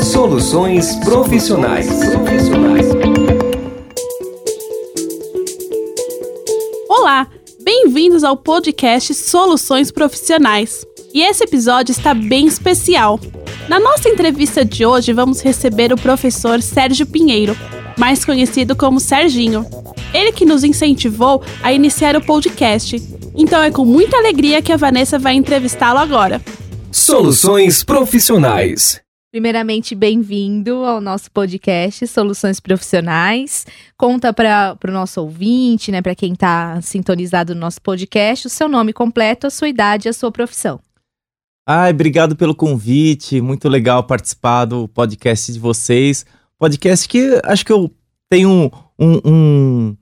Soluções 0.00 0.94
profissionais. 0.96 1.88
Olá, 6.88 7.26
bem-vindos 7.62 8.22
ao 8.22 8.36
podcast 8.36 9.12
Soluções 9.14 9.90
Profissionais. 9.90 10.86
E 11.12 11.22
esse 11.22 11.44
episódio 11.44 11.92
está 11.92 12.14
bem 12.14 12.46
especial. 12.46 13.18
Na 13.68 13.80
nossa 13.80 14.08
entrevista 14.08 14.64
de 14.64 14.86
hoje, 14.86 15.12
vamos 15.12 15.40
receber 15.40 15.92
o 15.92 15.96
professor 15.96 16.62
Sérgio 16.62 17.06
Pinheiro, 17.06 17.56
mais 17.98 18.24
conhecido 18.24 18.76
como 18.76 19.00
Serginho. 19.00 19.66
Ele 20.14 20.32
que 20.32 20.44
nos 20.44 20.62
incentivou 20.62 21.42
a 21.62 21.72
iniciar 21.72 22.16
o 22.16 22.24
podcast. 22.24 23.02
Então 23.34 23.62
é 23.62 23.70
com 23.70 23.84
muita 23.84 24.16
alegria 24.16 24.62
que 24.62 24.72
a 24.72 24.76
Vanessa 24.76 25.18
vai 25.18 25.34
entrevistá-lo 25.34 25.98
agora. 25.98 26.40
Soluções 26.92 27.82
profissionais. 27.84 29.00
Primeiramente, 29.30 29.94
bem-vindo 29.94 30.84
ao 30.84 31.00
nosso 31.00 31.30
podcast 31.30 32.06
Soluções 32.06 32.58
Profissionais. 32.58 33.66
Conta 33.96 34.32
para 34.32 34.78
o 34.86 34.90
nosso 34.90 35.20
ouvinte, 35.20 35.90
né, 35.90 36.00
para 36.00 36.14
quem 36.14 36.32
está 36.32 36.80
sintonizado 36.80 37.54
no 37.54 37.60
nosso 37.60 37.82
podcast, 37.82 38.46
o 38.46 38.50
seu 38.50 38.68
nome 38.68 38.92
completo, 38.92 39.46
a 39.46 39.50
sua 39.50 39.68
idade 39.68 40.08
e 40.08 40.10
a 40.10 40.12
sua 40.12 40.32
profissão. 40.32 40.80
Ai, 41.68 41.90
obrigado 41.90 42.36
pelo 42.36 42.54
convite. 42.54 43.40
Muito 43.40 43.68
legal 43.68 44.04
participar 44.04 44.64
do 44.64 44.88
podcast 44.88 45.52
de 45.52 45.58
vocês. 45.58 46.24
Podcast 46.58 47.08
que 47.08 47.40
acho 47.44 47.66
que 47.66 47.72
eu 47.72 47.90
tenho 48.30 48.70
um, 48.98 49.20
um, 49.24 49.96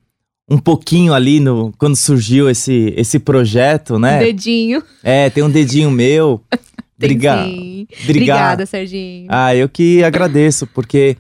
um 0.49 0.59
pouquinho 0.59 1.15
ali 1.15 1.41
no 1.41 1.73
quando 1.79 1.97
surgiu 1.97 2.49
esse, 2.49 2.93
esse 2.97 3.19
projeto, 3.19 3.99
né? 3.99 4.17
Um 4.17 4.21
dedinho. 4.21 4.83
É, 5.03 5.31
tem 5.31 5.43
um 5.43 5.51
dedinho 5.51 5.91
meu. 5.91 6.41
Obrigado. 7.05 7.51
Obrigada. 8.05 8.67
Serginho. 8.67 9.27
Ah, 9.31 9.55
eu 9.55 9.69
que 9.69 10.03
agradeço, 10.03 10.67
porque 10.67 11.17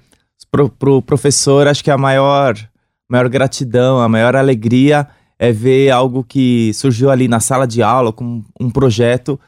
pro, 0.50 0.68
pro 0.68 1.02
professor, 1.02 1.66
acho 1.66 1.82
que 1.82 1.90
a 1.90 1.98
maior, 1.98 2.56
maior 3.08 3.28
gratidão, 3.28 4.00
a 4.00 4.08
maior 4.08 4.36
alegria 4.36 5.06
é 5.38 5.50
ver 5.52 5.90
algo 5.90 6.24
que 6.24 6.72
surgiu 6.74 7.10
ali 7.10 7.28
na 7.28 7.40
sala 7.40 7.66
de 7.66 7.82
aula 7.82 8.12
com 8.12 8.42
um 8.60 8.70
projeto 8.70 9.38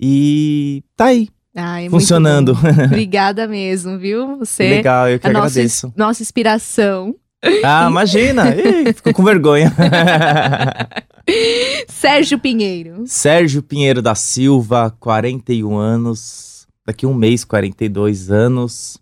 e 0.00 0.82
tá 0.96 1.06
aí. 1.06 1.28
Ai, 1.56 1.88
funcionando. 1.88 2.56
Obrigada 2.86 3.46
mesmo, 3.46 3.98
viu? 3.98 4.38
Você 4.38 4.68
Legal, 4.68 5.08
eu 5.08 5.20
que 5.20 5.26
a 5.26 5.30
agradeço. 5.30 5.86
Nossa, 5.88 5.98
nossa 5.98 6.22
inspiração. 6.22 7.14
Ah, 7.62 7.86
imagina! 7.88 8.50
Ih, 8.56 8.92
ficou 8.92 9.12
com 9.12 9.22
vergonha. 9.22 9.72
Sérgio 11.88 12.38
Pinheiro. 12.38 13.04
Sérgio 13.06 13.62
Pinheiro 13.62 14.02
da 14.02 14.14
Silva, 14.14 14.90
41 14.98 15.76
anos. 15.76 16.66
Daqui 16.86 17.06
um 17.06 17.14
mês, 17.14 17.44
42 17.44 18.30
anos. 18.30 18.98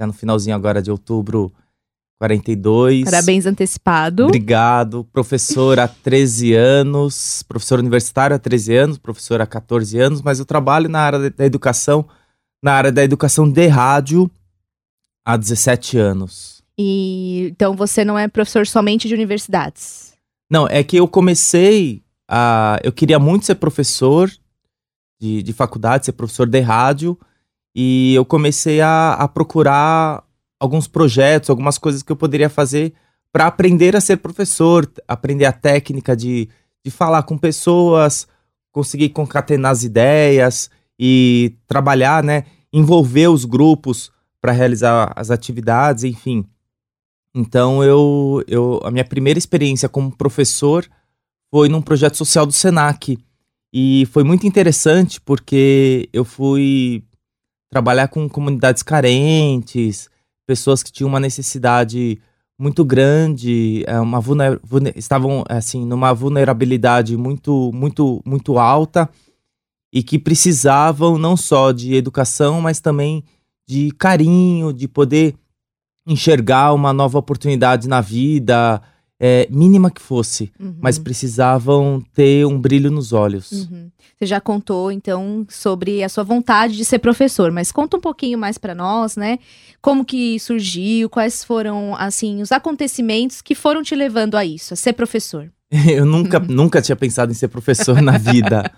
Já 0.00 0.06
no 0.06 0.12
finalzinho 0.12 0.56
agora 0.56 0.82
de 0.82 0.90
outubro, 0.90 1.52
42. 2.18 3.04
Parabéns 3.04 3.46
antecipado. 3.46 4.26
Obrigado. 4.26 5.04
Professor 5.12 5.78
há 5.80 5.88
13 5.88 6.54
anos. 6.54 7.42
Professor 7.42 7.78
universitário 7.78 8.36
há 8.36 8.38
13 8.38 8.76
anos. 8.76 8.98
Professor 8.98 9.40
há 9.40 9.46
14 9.46 9.98
anos. 9.98 10.22
Mas 10.22 10.38
eu 10.38 10.44
trabalho 10.44 10.88
na 10.88 11.00
área 11.00 11.30
da 11.30 11.44
educação, 11.44 12.06
na 12.62 12.74
área 12.74 12.92
da 12.92 13.02
educação 13.02 13.50
de 13.50 13.66
rádio 13.66 14.30
há 15.24 15.36
17 15.36 15.98
anos. 15.98 16.62
E 16.78 17.48
então 17.50 17.74
você 17.74 18.04
não 18.04 18.18
é 18.18 18.28
professor 18.28 18.66
somente 18.66 19.08
de 19.08 19.14
universidades? 19.14 20.11
Não, 20.52 20.66
é 20.68 20.84
que 20.84 20.98
eu 20.98 21.08
comecei 21.08 22.04
a. 22.28 22.78
Eu 22.84 22.92
queria 22.92 23.18
muito 23.18 23.46
ser 23.46 23.54
professor 23.54 24.30
de, 25.18 25.42
de 25.42 25.50
faculdade, 25.54 26.04
ser 26.04 26.12
professor 26.12 26.46
de 26.46 26.60
rádio. 26.60 27.18
E 27.74 28.14
eu 28.14 28.22
comecei 28.22 28.82
a, 28.82 29.14
a 29.14 29.26
procurar 29.26 30.22
alguns 30.60 30.86
projetos, 30.86 31.48
algumas 31.48 31.78
coisas 31.78 32.02
que 32.02 32.12
eu 32.12 32.16
poderia 32.16 32.50
fazer 32.50 32.92
para 33.32 33.46
aprender 33.46 33.96
a 33.96 34.00
ser 34.00 34.18
professor, 34.18 34.86
aprender 35.08 35.46
a 35.46 35.52
técnica 35.52 36.14
de, 36.14 36.50
de 36.84 36.90
falar 36.90 37.22
com 37.22 37.38
pessoas, 37.38 38.28
conseguir 38.70 39.08
concatenar 39.08 39.72
as 39.72 39.84
ideias 39.84 40.70
e 40.98 41.56
trabalhar, 41.66 42.22
né? 42.22 42.44
Envolver 42.70 43.28
os 43.28 43.46
grupos 43.46 44.12
para 44.38 44.52
realizar 44.52 45.14
as 45.16 45.30
atividades, 45.30 46.04
enfim. 46.04 46.44
Então 47.34 47.82
eu, 47.82 48.44
eu 48.46 48.80
a 48.84 48.90
minha 48.90 49.04
primeira 49.04 49.38
experiência 49.38 49.88
como 49.88 50.14
professor 50.14 50.86
foi 51.50 51.68
num 51.68 51.82
projeto 51.82 52.16
social 52.16 52.46
do 52.46 52.52
Senac. 52.52 53.18
E 53.72 54.06
foi 54.12 54.22
muito 54.22 54.46
interessante 54.46 55.20
porque 55.20 56.08
eu 56.12 56.24
fui 56.24 57.02
trabalhar 57.70 58.08
com 58.08 58.28
comunidades 58.28 58.82
carentes, 58.82 60.10
pessoas 60.46 60.82
que 60.82 60.92
tinham 60.92 61.08
uma 61.08 61.20
necessidade 61.20 62.20
muito 62.58 62.84
grande, 62.84 63.82
é, 63.86 63.98
uma 63.98 64.20
vulner, 64.20 64.60
vulner, 64.62 64.92
estavam 64.94 65.42
assim 65.48 65.86
numa 65.86 66.12
vulnerabilidade 66.12 67.16
muito 67.16 67.70
muito 67.72 68.22
muito 68.24 68.58
alta 68.58 69.08
e 69.92 70.02
que 70.02 70.18
precisavam 70.18 71.18
não 71.18 71.36
só 71.36 71.72
de 71.72 71.94
educação, 71.94 72.60
mas 72.60 72.78
também 72.78 73.24
de 73.66 73.90
carinho, 73.92 74.72
de 74.72 74.86
poder 74.86 75.34
enxergar 76.06 76.72
uma 76.72 76.92
nova 76.92 77.18
oportunidade 77.18 77.88
na 77.88 78.00
vida, 78.00 78.80
é, 79.24 79.46
mínima 79.50 79.88
que 79.88 80.02
fosse, 80.02 80.52
uhum. 80.58 80.74
mas 80.80 80.98
precisavam 80.98 82.02
ter 82.12 82.44
um 82.44 82.58
brilho 82.58 82.90
nos 82.90 83.12
olhos. 83.12 83.52
Uhum. 83.52 83.88
Você 84.18 84.26
já 84.26 84.40
contou 84.40 84.90
então 84.90 85.46
sobre 85.48 86.02
a 86.02 86.08
sua 86.08 86.24
vontade 86.24 86.76
de 86.76 86.84
ser 86.84 86.98
professor, 86.98 87.52
mas 87.52 87.70
conta 87.70 87.96
um 87.96 88.00
pouquinho 88.00 88.36
mais 88.36 88.58
para 88.58 88.74
nós, 88.74 89.16
né? 89.16 89.38
Como 89.80 90.04
que 90.04 90.40
surgiu? 90.40 91.08
Quais 91.08 91.44
foram 91.44 91.94
assim 91.96 92.42
os 92.42 92.50
acontecimentos 92.50 93.40
que 93.40 93.54
foram 93.54 93.82
te 93.82 93.94
levando 93.94 94.36
a 94.36 94.44
isso, 94.44 94.74
a 94.74 94.76
ser 94.76 94.92
professor? 94.92 95.50
Eu 95.88 96.04
nunca, 96.04 96.40
uhum. 96.40 96.46
nunca 96.48 96.82
tinha 96.82 96.96
pensado 96.96 97.30
em 97.30 97.34
ser 97.34 97.46
professor 97.46 98.02
na 98.02 98.18
vida. 98.18 98.70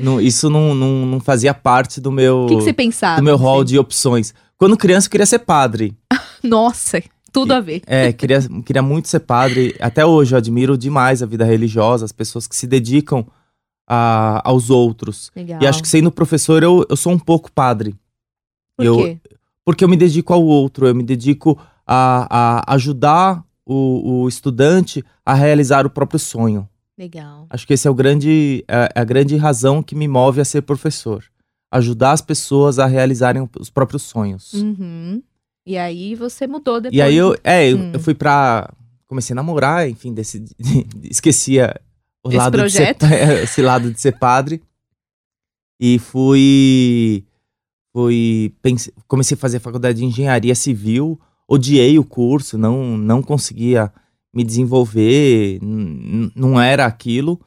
não, 0.00 0.20
isso 0.20 0.48
não, 0.48 0.76
não, 0.76 1.06
não, 1.06 1.20
fazia 1.20 1.52
parte 1.52 2.00
do 2.00 2.12
meu. 2.12 2.44
O 2.44 2.46
que, 2.46 2.56
que 2.56 2.62
você 2.62 2.72
pensava? 2.72 3.16
Do 3.16 3.24
meu 3.24 3.36
rol 3.36 3.64
de 3.64 3.76
opções. 3.78 4.32
Quando 4.56 4.76
criança, 4.76 5.08
eu 5.08 5.10
queria 5.10 5.26
ser 5.26 5.40
padre. 5.40 5.96
Nossa, 6.42 7.02
tudo 7.32 7.52
a 7.52 7.60
ver. 7.60 7.82
É, 7.86 8.12
queria, 8.12 8.40
queria 8.64 8.82
muito 8.82 9.08
ser 9.08 9.20
padre. 9.20 9.74
Até 9.80 10.04
hoje 10.04 10.34
eu 10.34 10.38
admiro 10.38 10.76
demais 10.76 11.22
a 11.22 11.26
vida 11.26 11.44
religiosa, 11.44 12.04
as 12.04 12.12
pessoas 12.12 12.46
que 12.46 12.56
se 12.56 12.66
dedicam 12.66 13.26
a, 13.86 14.40
aos 14.48 14.70
outros. 14.70 15.30
Legal. 15.34 15.62
E 15.62 15.66
acho 15.66 15.82
que 15.82 15.88
sendo 15.88 16.10
professor, 16.10 16.62
eu, 16.62 16.84
eu 16.88 16.96
sou 16.96 17.12
um 17.12 17.18
pouco 17.18 17.50
padre. 17.50 17.94
Por 18.76 18.86
eu, 18.86 18.96
quê? 18.96 19.18
Porque 19.64 19.84
eu 19.84 19.88
me 19.88 19.96
dedico 19.96 20.32
ao 20.32 20.42
outro, 20.44 20.86
eu 20.86 20.94
me 20.94 21.02
dedico 21.02 21.58
a, 21.86 22.62
a 22.66 22.74
ajudar 22.74 23.44
o, 23.66 24.22
o 24.22 24.28
estudante 24.28 25.04
a 25.24 25.34
realizar 25.34 25.86
o 25.86 25.90
próprio 25.90 26.18
sonho. 26.18 26.68
Legal. 26.96 27.46
Acho 27.50 27.66
que 27.66 27.74
esse 27.74 27.86
é 27.86 27.90
o 27.90 27.94
grande, 27.94 28.64
é, 28.66 28.88
é 28.94 29.00
a 29.00 29.04
grande 29.04 29.36
razão 29.36 29.82
que 29.82 29.94
me 29.94 30.08
move 30.08 30.40
a 30.40 30.44
ser 30.44 30.62
professor. 30.62 31.24
Ajudar 31.70 32.12
as 32.12 32.22
pessoas 32.22 32.78
a 32.78 32.86
realizarem 32.86 33.48
os 33.58 33.68
próprios 33.70 34.02
sonhos. 34.02 34.54
Uhum. 34.54 35.22
E 35.68 35.76
aí 35.76 36.14
você 36.14 36.46
mudou 36.46 36.80
depois. 36.80 36.96
E 36.96 37.02
aí 37.02 37.14
eu, 37.14 37.36
é, 37.44 37.74
hum. 37.74 37.90
eu 37.92 38.00
fui 38.00 38.14
pra. 38.14 38.72
Comecei 39.06 39.34
a 39.34 39.36
namorar, 39.36 39.86
enfim, 39.86 40.14
decidi, 40.14 40.54
esquecia 41.04 41.78
o 42.24 42.30
esse 42.30 42.38
lado 42.38 42.56
projeto. 42.56 43.06
de 43.06 43.08
ser, 43.14 43.42
esse 43.42 43.60
lado 43.60 43.92
de 43.92 44.00
ser 44.00 44.18
padre. 44.18 44.62
E 45.78 45.98
fui. 45.98 47.22
Fui. 47.92 48.50
Pense, 48.62 48.94
comecei 49.06 49.34
a 49.34 49.38
fazer 49.38 49.58
a 49.58 49.60
faculdade 49.60 49.98
de 49.98 50.06
engenharia 50.06 50.54
civil. 50.54 51.20
Odiei 51.46 51.98
o 51.98 52.04
curso, 52.04 52.56
não, 52.56 52.96
não 52.96 53.22
conseguia 53.22 53.92
me 54.32 54.44
desenvolver, 54.44 55.58
não 56.34 56.58
era 56.58 56.86
aquilo. 56.86 57.38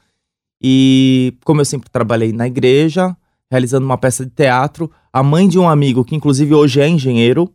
E 0.61 1.33
como 1.43 1.61
eu 1.61 1.65
sempre 1.65 1.89
trabalhei 1.89 2.31
na 2.31 2.45
igreja, 2.45 3.17
realizando 3.49 3.85
uma 3.85 3.97
peça 3.97 4.23
de 4.23 4.31
teatro, 4.31 4.91
a 5.11 5.23
mãe 5.23 5.47
de 5.47 5.57
um 5.57 5.67
amigo, 5.67 6.05
que 6.05 6.15
inclusive 6.15 6.53
hoje 6.53 6.81
é 6.81 6.87
engenheiro, 6.87 7.51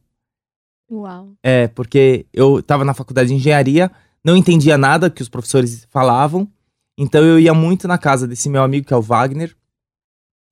Uau. 0.90 1.32
é, 1.42 1.68
porque 1.68 2.26
eu 2.32 2.60
estava 2.60 2.84
na 2.84 2.94
faculdade 2.94 3.28
de 3.28 3.34
engenharia, 3.34 3.90
não 4.24 4.36
entendia 4.36 4.78
nada 4.78 5.10
que 5.10 5.22
os 5.22 5.28
professores 5.28 5.86
falavam, 5.90 6.48
então 6.98 7.22
eu 7.24 7.38
ia 7.38 7.52
muito 7.52 7.86
na 7.86 7.98
casa 7.98 8.26
desse 8.26 8.48
meu 8.48 8.62
amigo, 8.62 8.86
que 8.86 8.94
é 8.94 8.96
o 8.96 9.02
Wagner, 9.02 9.54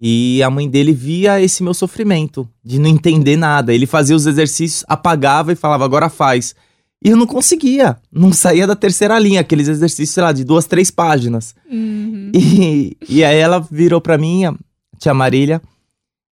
e 0.01 0.43
a 0.43 0.51
mãe 0.51 0.69
dele 0.69 0.93
via 0.93 1.41
esse 1.41 1.63
meu 1.63 1.73
sofrimento 1.73 2.49
de 2.63 2.79
não 2.79 2.91
entender 2.91 3.37
nada. 3.37 3.73
Ele 3.73 3.87
fazia 3.87 4.15
os 4.15 4.27
exercícios, 4.27 4.85
apagava 4.87 5.53
e 5.53 5.57
falava, 5.57 5.85
agora 5.85 6.11
faz. 6.11 6.55
E 7.03 7.09
eu 7.09 7.17
não 7.17 7.27
conseguia, 7.27 7.97
não 8.11 8.33
saía 8.33 8.67
da 8.67 8.77
terceira 8.77 9.19
linha, 9.19 9.41
aqueles 9.41 9.69
exercícios, 9.69 10.11
sei 10.11 10.23
lá, 10.23 10.33
de 10.33 10.45
duas, 10.45 10.67
três 10.67 10.91
páginas. 10.91 11.55
Uhum. 11.71 12.33
E, 12.35 12.97
e 13.09 13.25
aí 13.25 13.39
ela 13.39 13.61
virou 13.61 14.01
pra 14.01 14.19
mim, 14.19 14.45
a 14.45 14.55
tia 14.99 15.15
Marília, 15.15 15.63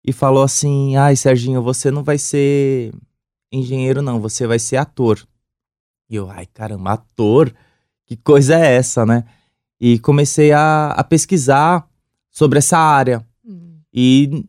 e 0.07 0.13
falou 0.13 0.43
assim: 0.43 0.97
Ai, 0.97 1.17
Serginho, 1.17 1.63
você 1.63 1.91
não 1.91 2.03
vai 2.03 2.17
ser 2.17 2.93
engenheiro, 3.51 4.03
não, 4.03 4.21
você 4.21 4.47
vai 4.47 4.59
ser 4.59 4.77
ator. 4.77 5.27
E 6.09 6.17
eu, 6.17 6.31
ai, 6.31 6.47
caramba, 6.47 6.93
ator? 6.93 7.55
Que 8.07 8.17
coisa 8.17 8.55
é 8.55 8.77
essa, 8.77 9.05
né? 9.05 9.25
E 9.81 9.99
comecei 9.99 10.53
a, 10.53 10.93
a 10.93 11.05
pesquisar 11.05 11.89
sobre 12.31 12.59
essa 12.59 12.79
área. 12.79 13.25
Hum. 13.45 13.81
E 13.93 14.45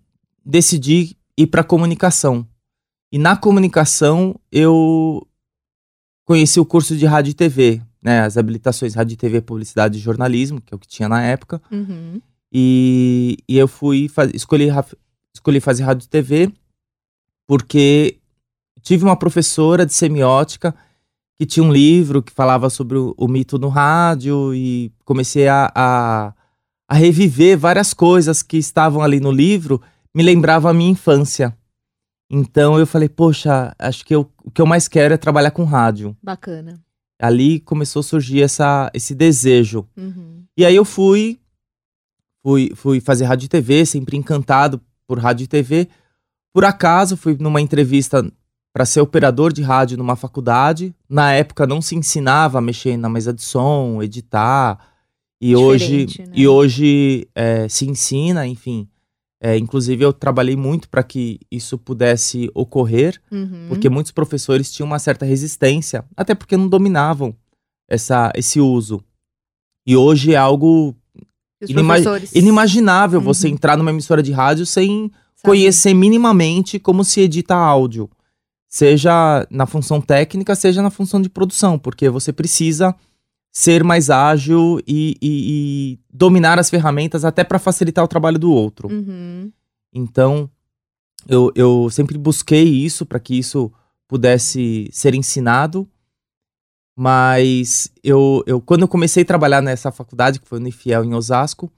decidi 0.46 1.18
ir 1.38 1.48
para 1.48 1.64
comunicação. 1.64 2.48
E 3.12 3.18
na 3.18 3.36
comunicação 3.36 4.40
eu 4.52 5.26
conheci 6.26 6.60
o 6.60 6.66
curso 6.66 6.96
de 6.96 7.06
rádio 7.06 7.32
e 7.32 7.34
TV, 7.34 7.82
né, 8.04 8.22
as 8.22 8.38
habilitações 8.38 8.94
rádio 8.94 9.16
e 9.16 9.18
TV, 9.18 9.42
publicidade 9.42 9.98
e 9.98 10.02
jornalismo, 10.02 10.62
que 10.62 10.74
é 10.74 10.76
o 10.76 10.80
que 10.80 10.88
tinha 10.88 11.10
na 11.10 11.24
época. 11.24 11.62
Uhum. 11.72 12.22
E, 12.52 13.38
e 13.48 13.58
eu 13.58 13.68
fui 13.68 14.08
faz, 14.08 14.32
escolhi, 14.34 14.68
escolhi 15.34 15.60
fazer 15.60 15.84
rádio 15.84 16.06
e 16.06 16.10
TV 16.10 16.52
porque 17.48 18.20
tive 18.82 19.04
uma 19.04 19.16
professora 19.16 19.86
de 19.86 19.94
semiótica 19.94 20.76
que 21.40 21.46
tinha 21.46 21.64
um 21.64 21.72
livro 21.72 22.22
que 22.22 22.34
falava 22.34 22.70
sobre 22.70 22.98
o, 22.98 23.16
o 23.18 23.28
mito 23.28 23.58
no 23.58 23.70
rádio 23.70 24.54
e 24.54 24.92
comecei 25.06 25.48
a, 25.48 25.72
a, 25.74 26.34
a, 26.88 26.96
reviver 26.96 27.58
várias 27.58 27.94
coisas 27.94 28.44
que 28.44 28.58
estavam 28.58 29.02
ali 29.02 29.22
no 29.22 29.32
livro, 29.32 29.82
me 30.14 30.22
lembrava 30.22 30.70
a 30.70 30.74
minha 30.74 30.92
infância. 30.92 31.56
Então 32.30 32.78
eu 32.78 32.86
falei, 32.86 33.08
poxa, 33.08 33.74
acho 33.80 34.06
que 34.06 34.14
eu, 34.14 34.30
o 34.44 34.52
que 34.52 34.62
eu 34.62 34.66
mais 34.66 34.90
quero 34.90 35.14
é 35.14 35.18
trabalhar 35.18 35.52
com 35.52 35.64
rádio. 35.64 36.16
Bacana. 36.22 36.84
Ali 37.18 37.62
começou 37.62 38.02
a 38.02 38.04
surgir 38.04 38.42
essa, 38.42 38.92
esse 38.94 39.16
desejo. 39.16 39.88
Uhum. 39.96 40.44
E 40.58 40.66
aí 40.66 40.76
eu 40.76 40.84
fui, 40.84 41.40
fui, 42.44 42.74
fui 42.76 43.00
fazer 43.00 43.24
rádio 43.24 43.46
e 43.46 43.50
TV, 43.50 43.86
sempre 43.86 44.18
encantado 44.18 44.82
por 45.08 45.18
rádio 45.20 45.46
e 45.46 45.48
TV. 45.48 45.88
Por 46.54 46.66
acaso, 46.66 47.16
fui 47.16 47.38
numa 47.40 47.62
entrevista 47.62 48.30
para 48.80 48.86
ser 48.86 49.02
operador 49.02 49.52
de 49.52 49.62
rádio 49.62 49.98
numa 49.98 50.16
faculdade. 50.16 50.96
Na 51.10 51.34
época 51.34 51.68
não 51.68 51.82
se 51.82 51.98
ensinava 51.98 52.60
a 52.60 52.62
mexer 52.62 52.96
na 52.96 53.10
mesa 53.10 53.34
de 53.34 53.42
som, 53.42 54.02
editar. 54.02 54.80
E 55.42 55.54
hoje, 55.54 56.06
né? 56.18 56.32
e 56.34 56.48
hoje 56.48 57.28
é, 57.36 57.68
se 57.68 57.86
ensina, 57.86 58.48
enfim. 58.48 58.88
É, 59.44 59.58
inclusive, 59.58 60.02
eu 60.06 60.14
trabalhei 60.14 60.56
muito 60.56 60.88
para 60.88 61.04
que 61.04 61.42
isso 61.52 61.78
pudesse 61.78 62.50
ocorrer, 62.54 63.20
Uhum. 63.30 63.66
porque 63.68 63.90
muitos 63.90 64.14
professores 64.14 64.72
tinham 64.72 64.88
uma 64.88 64.98
certa 65.00 65.26
resistência, 65.26 66.06
até 66.16 66.34
porque 66.34 66.56
não 66.56 66.70
dominavam 66.70 67.36
essa, 67.90 68.32
esse 68.34 68.62
uso. 68.62 69.04
E 69.86 69.98
hoje 69.98 70.34
é 70.36 70.38
algo 70.38 70.96
os 71.62 71.70
inima- 71.70 71.96
professores 71.96 72.34
inimaginável 72.34 73.20
você 73.20 73.48
Uhum. 73.50 73.56
entrar 73.56 73.76
numa 73.78 73.92
emissora 73.92 74.24
de 74.24 74.32
rádio 74.32 74.66
sem 74.66 75.10
sabem. 75.10 75.12
conhecer 75.44 75.94
minimamente 75.94 76.80
como 76.80 77.04
se 77.04 77.20
edita 77.20 77.56
áudio. 77.56 78.10
Seja 78.70 79.48
na 79.50 79.66
função 79.66 80.00
técnica, 80.00 80.56
seja 80.56 80.82
na 80.82 80.92
função 80.92 81.20
de 81.20 81.28
produção, 81.30 81.80
porque 81.80 82.08
você 82.10 82.32
precisa 82.32 82.96
ser 83.52 83.84
mais 83.84 84.12
ágil 84.12 84.80
e, 84.88 85.18
e- 85.20 85.94
e 85.94 86.00
dominar 86.14 86.60
as 86.60 86.70
ferramentas 86.70 87.26
até 87.26 87.44
para 87.44 87.58
facilitar 87.58 88.06
o 88.06 88.08
trabalho 88.08 88.38
do 88.38 88.52
outro. 88.52 88.88
Uhum. 88.88 89.52
Então, 89.92 90.48
eu, 91.28 91.52
eu 91.56 91.90
sempre 91.90 92.16
busquei 92.16 92.64
isso 92.64 93.08
para 93.08 93.20
que 93.20 93.34
isso 93.40 93.72
pudesse 94.08 94.88
ser 94.92 95.16
ensinado. 95.16 95.90
Mas 96.96 97.90
eu, 98.04 98.44
eu, 98.46 98.60
quando 98.62 98.82
eu 98.82 98.88
comecei 98.88 99.24
a 99.24 99.26
trabalhar 99.26 99.62
nessa 99.62 99.92
faculdade, 99.92 100.40
que 100.40 100.48
foi 100.48 100.60
no 100.60 100.66
Unifiel 100.66 101.04
em 101.06 101.14
Osasco, 101.14 101.72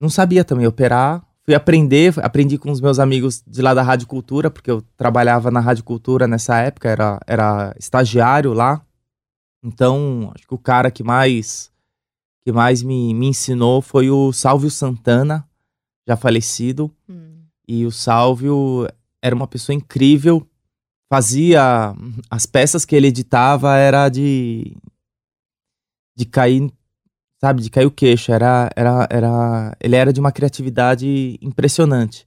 não 0.00 0.08
sabia 0.08 0.44
também 0.44 0.66
operar. 0.66 1.25
Fui 1.46 1.54
aprender, 1.54 2.12
aprendi 2.18 2.58
com 2.58 2.70
os 2.72 2.80
meus 2.80 2.98
amigos 2.98 3.42
de 3.46 3.62
lá 3.62 3.72
da 3.72 3.82
Rádio 3.82 4.08
Cultura, 4.08 4.50
porque 4.50 4.70
eu 4.70 4.82
trabalhava 4.96 5.50
na 5.50 5.60
Rádio 5.60 5.84
Cultura 5.84 6.26
nessa 6.26 6.58
época, 6.58 6.88
era, 6.88 7.20
era 7.24 7.74
estagiário 7.78 8.52
lá. 8.52 8.84
Então, 9.62 10.32
acho 10.34 10.46
que 10.46 10.54
o 10.54 10.58
cara 10.58 10.90
que 10.90 11.04
mais 11.04 11.70
que 12.46 12.52
mais 12.52 12.80
me, 12.80 13.12
me 13.12 13.26
ensinou 13.26 13.82
foi 13.82 14.08
o 14.08 14.32
Sálvio 14.32 14.70
Santana, 14.70 15.44
já 16.06 16.16
falecido. 16.16 16.94
Hum. 17.08 17.42
E 17.66 17.84
o 17.84 17.90
Sálvio 17.90 18.86
era 19.20 19.34
uma 19.34 19.48
pessoa 19.48 19.74
incrível. 19.74 20.46
Fazia. 21.12 21.92
As 22.30 22.46
peças 22.46 22.84
que 22.84 22.94
ele 22.94 23.08
editava 23.08 23.76
era 23.76 24.08
de. 24.08 24.76
de 26.16 26.24
cair. 26.24 26.72
Sabe, 27.40 27.62
de 27.62 27.70
cair 27.70 27.86
o 27.86 27.90
queixo. 27.90 28.32
Era, 28.32 28.70
era, 28.74 29.06
era, 29.10 29.76
ele 29.80 29.94
era 29.96 30.12
de 30.12 30.20
uma 30.20 30.32
criatividade 30.32 31.38
impressionante. 31.42 32.26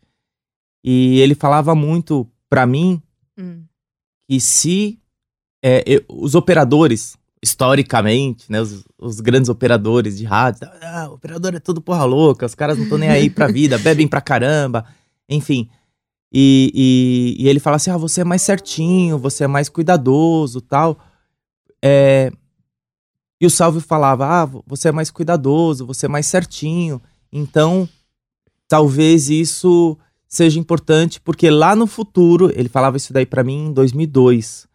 E 0.83 1.19
ele 1.19 1.35
falava 1.35 1.73
muito 1.75 2.27
pra 2.49 2.65
mim 2.65 3.01
Hum. 3.37 3.63
que 4.29 4.39
se 4.39 4.99
é, 5.63 5.83
eu- 5.85 6.03
os 6.09 6.35
operadores, 6.35 7.17
historicamente, 7.43 8.49
né, 8.51 8.61
os, 8.61 8.85
os 8.97 9.19
grandes 9.19 9.49
operadores 9.49 10.17
de 10.17 10.25
rádio, 10.25 10.67
ah, 10.81 11.07
o 11.09 11.13
operador 11.15 11.53
é 11.55 11.59
tudo 11.59 11.81
porra 11.81 12.03
louca, 12.05 12.45
os 12.45 12.55
caras 12.55 12.77
não 12.77 12.83
estão 12.85 12.97
nem 12.97 13.09
aí 13.09 13.29
pra 13.29 13.47
vida, 13.47 13.77
bebem 13.79 14.07
pra 14.07 14.21
caramba, 14.21 14.85
enfim. 15.27 15.69
E, 16.33 17.35
e, 17.37 17.43
e 17.43 17.47
ele 17.49 17.59
fala 17.59 17.77
assim: 17.77 17.89
ah, 17.91 17.97
você 17.97 18.21
é 18.21 18.23
mais 18.23 18.41
certinho, 18.41 19.17
você 19.17 19.43
é 19.45 19.47
mais 19.47 19.67
cuidadoso 19.67 20.61
tal. 20.61 20.99
É, 21.83 22.31
e 23.39 23.45
o 23.45 23.49
Salve 23.49 23.79
falava: 23.81 24.25
ah, 24.25 24.49
você 24.65 24.89
é 24.89 24.91
mais 24.91 25.09
cuidadoso, 25.11 25.85
você 25.85 26.05
é 26.05 26.09
mais 26.09 26.25
certinho. 26.25 27.01
Então, 27.31 27.87
talvez 28.67 29.29
isso 29.29 29.97
seja 30.27 30.59
importante, 30.59 31.19
porque 31.19 31.49
lá 31.49 31.75
no 31.75 31.87
futuro, 31.87 32.51
ele 32.55 32.69
falava 32.69 32.97
isso 32.97 33.11
daí 33.11 33.25
pra 33.25 33.43
mim 33.43 33.67
em 33.67 33.73
2002. 33.73 34.67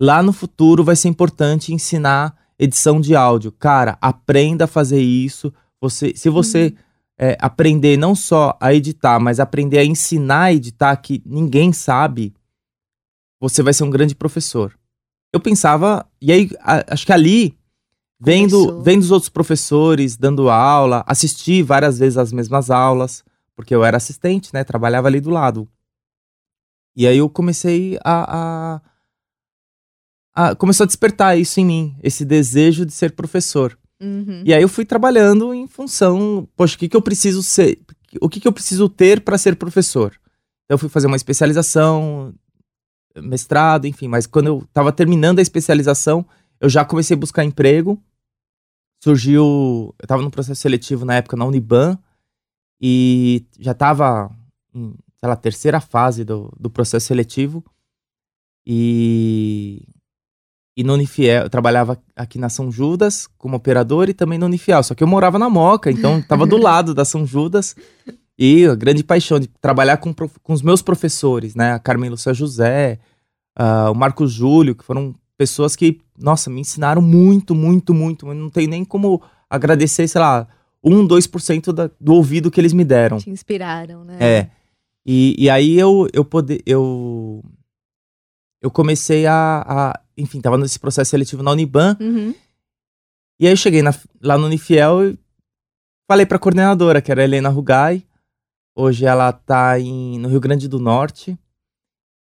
Lá 0.00 0.22
no 0.22 0.32
futuro 0.32 0.84
vai 0.84 0.96
ser 0.96 1.08
importante 1.08 1.72
ensinar 1.72 2.36
edição 2.58 3.00
de 3.00 3.14
áudio. 3.16 3.50
Cara, 3.52 3.98
aprenda 4.00 4.64
a 4.64 4.68
fazer 4.68 5.00
isso. 5.00 5.52
Você, 5.80 6.12
se 6.14 6.28
você 6.28 6.74
é, 7.18 7.36
aprender 7.40 7.96
não 7.96 8.14
só 8.14 8.56
a 8.60 8.72
editar, 8.72 9.18
mas 9.18 9.40
aprender 9.40 9.78
a 9.78 9.84
ensinar 9.84 10.42
a 10.44 10.52
editar 10.52 10.94
que 10.96 11.22
ninguém 11.26 11.72
sabe, 11.72 12.32
você 13.40 13.62
vai 13.62 13.72
ser 13.72 13.84
um 13.84 13.90
grande 13.90 14.14
professor. 14.14 14.76
Eu 15.32 15.40
pensava, 15.40 16.06
e 16.20 16.30
aí 16.32 16.50
a- 16.60 16.84
acho 16.94 17.06
que 17.06 17.12
ali, 17.12 17.56
vendo, 18.24 18.80
vendo 18.82 19.02
os 19.02 19.10
outros 19.10 19.28
professores 19.28 20.16
dando 20.16 20.48
aula, 20.48 21.02
assisti 21.06 21.62
várias 21.62 21.98
vezes 21.98 22.16
as 22.16 22.32
mesmas 22.32 22.70
aulas, 22.70 23.24
porque 23.56 23.74
eu 23.74 23.84
era 23.84 23.96
assistente, 23.96 24.50
né? 24.54 24.62
Trabalhava 24.64 25.08
ali 25.08 25.20
do 25.20 25.30
lado. 25.30 25.68
E 26.96 27.06
aí 27.06 27.18
eu 27.18 27.28
comecei 27.28 27.98
a, 28.04 28.80
a, 30.36 30.50
a- 30.50 30.54
começou 30.54 30.84
a 30.84 30.86
despertar 30.86 31.38
isso 31.38 31.58
em 31.60 31.64
mim, 31.66 31.96
esse 32.02 32.24
desejo 32.24 32.86
de 32.86 32.92
ser 32.92 33.12
professor. 33.12 33.76
Uhum. 34.00 34.42
E 34.44 34.52
aí 34.52 34.62
eu 34.62 34.68
fui 34.68 34.84
trabalhando 34.84 35.52
em 35.54 35.66
função, 35.66 36.48
poxa, 36.56 36.76
o 36.76 36.78
que, 36.78 36.88
que 36.88 36.96
eu 36.96 37.02
preciso 37.02 37.42
ser, 37.42 37.78
o 38.20 38.28
que, 38.28 38.40
que 38.40 38.48
eu 38.48 38.52
preciso 38.52 38.88
ter 38.88 39.20
para 39.20 39.38
ser 39.38 39.56
professor? 39.56 40.12
Então 40.64 40.74
eu 40.74 40.78
fui 40.78 40.88
fazer 40.88 41.06
uma 41.06 41.16
especialização, 41.16 42.34
mestrado, 43.16 43.86
enfim, 43.86 44.08
mas 44.08 44.26
quando 44.26 44.46
eu 44.46 44.58
estava 44.58 44.92
terminando 44.92 45.38
a 45.38 45.42
especialização, 45.42 46.24
eu 46.60 46.68
já 46.68 46.84
comecei 46.84 47.16
a 47.16 47.20
buscar 47.20 47.44
emprego. 47.44 48.00
Surgiu, 49.02 49.44
eu 49.98 50.04
estava 50.04 50.22
no 50.22 50.30
processo 50.30 50.60
seletivo 50.60 51.04
na 51.04 51.16
época 51.16 51.36
na 51.36 51.44
Uniban 51.44 51.98
e 52.80 53.44
já 53.58 53.72
estava 53.72 54.30
em, 54.72 54.94
sei 55.18 55.28
lá, 55.28 55.34
terceira 55.34 55.80
fase 55.80 56.24
do, 56.24 56.52
do 56.58 56.70
processo 56.70 57.06
seletivo. 57.06 57.64
E 58.64 59.82
e 60.76 60.82
no 60.82 60.94
Unifiel, 60.94 61.42
eu 61.42 61.50
trabalhava 61.50 62.00
aqui 62.16 62.38
na 62.38 62.48
São 62.48 62.70
Judas 62.70 63.26
como 63.36 63.56
operador 63.56 64.08
e 64.08 64.14
também 64.14 64.38
no 64.38 64.46
Unifiel. 64.46 64.82
Só 64.82 64.94
que 64.94 65.02
eu 65.02 65.06
morava 65.06 65.38
na 65.38 65.50
Moca, 65.50 65.90
então 65.90 66.22
tava 66.22 66.46
do 66.46 66.56
lado 66.56 66.94
da 66.94 67.04
São 67.04 67.26
Judas. 67.26 67.76
E 68.38 68.64
a 68.66 68.74
grande 68.74 69.04
paixão 69.04 69.38
de 69.38 69.48
trabalhar 69.60 69.98
com, 69.98 70.14
com 70.14 70.52
os 70.52 70.62
meus 70.62 70.80
professores, 70.80 71.54
né? 71.54 71.72
A 71.72 71.78
Carmen 71.78 72.08
Lúcia 72.08 72.32
José, 72.32 72.98
ah, 73.54 73.90
o 73.90 73.94
Marcos 73.94 74.32
Júlio, 74.32 74.74
que 74.74 74.84
foram 74.84 75.14
pessoas 75.42 75.74
que, 75.74 76.00
nossa, 76.16 76.48
me 76.48 76.60
ensinaram 76.60 77.02
muito, 77.02 77.52
muito, 77.54 77.92
muito. 77.92 78.28
Eu 78.28 78.34
não 78.34 78.48
tenho 78.48 78.70
nem 78.70 78.84
como 78.84 79.20
agradecer, 79.50 80.06
sei 80.06 80.20
lá, 80.20 80.46
1, 80.84 81.06
2% 81.08 81.72
da, 81.72 81.90
do 82.00 82.14
ouvido 82.14 82.50
que 82.50 82.60
eles 82.60 82.72
me 82.72 82.84
deram. 82.84 83.18
Te 83.18 83.28
inspiraram, 83.30 84.04
né? 84.04 84.16
É. 84.20 84.50
E, 85.04 85.34
e 85.36 85.50
aí 85.50 85.76
eu, 85.78 86.06
eu, 86.12 86.24
pode, 86.24 86.62
eu, 86.64 87.42
eu 88.62 88.70
comecei 88.70 89.26
a, 89.26 89.64
a. 89.66 90.00
Enfim, 90.16 90.40
tava 90.40 90.56
nesse 90.56 90.78
processo 90.78 91.10
seletivo 91.10 91.42
na 91.42 91.50
Uniban. 91.50 91.96
Uhum. 92.00 92.32
E 93.40 93.46
aí 93.46 93.52
eu 93.52 93.56
cheguei 93.56 93.82
na- 93.82 93.94
lá 94.22 94.38
no 94.38 94.46
Unifiel 94.46 95.08
e 95.10 95.18
falei 96.08 96.24
pra 96.26 96.38
coordenadora, 96.38 97.02
que 97.02 97.10
era 97.10 97.20
a 97.22 97.24
Helena 97.24 97.48
Rugai. 97.48 98.04
Hoje 98.76 99.04
ela 99.04 99.32
tá 99.32 99.78
em, 99.80 100.18
no 100.20 100.28
Rio 100.28 100.40
Grande 100.40 100.68
do 100.68 100.78
Norte. 100.78 101.36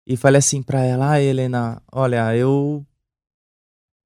E 0.06 0.16
falei 0.16 0.38
assim 0.38 0.62
pra 0.62 0.80
ela, 0.82 1.12
ah, 1.12 1.20
Helena, 1.22 1.82
olha, 1.92 2.34
eu. 2.36 2.84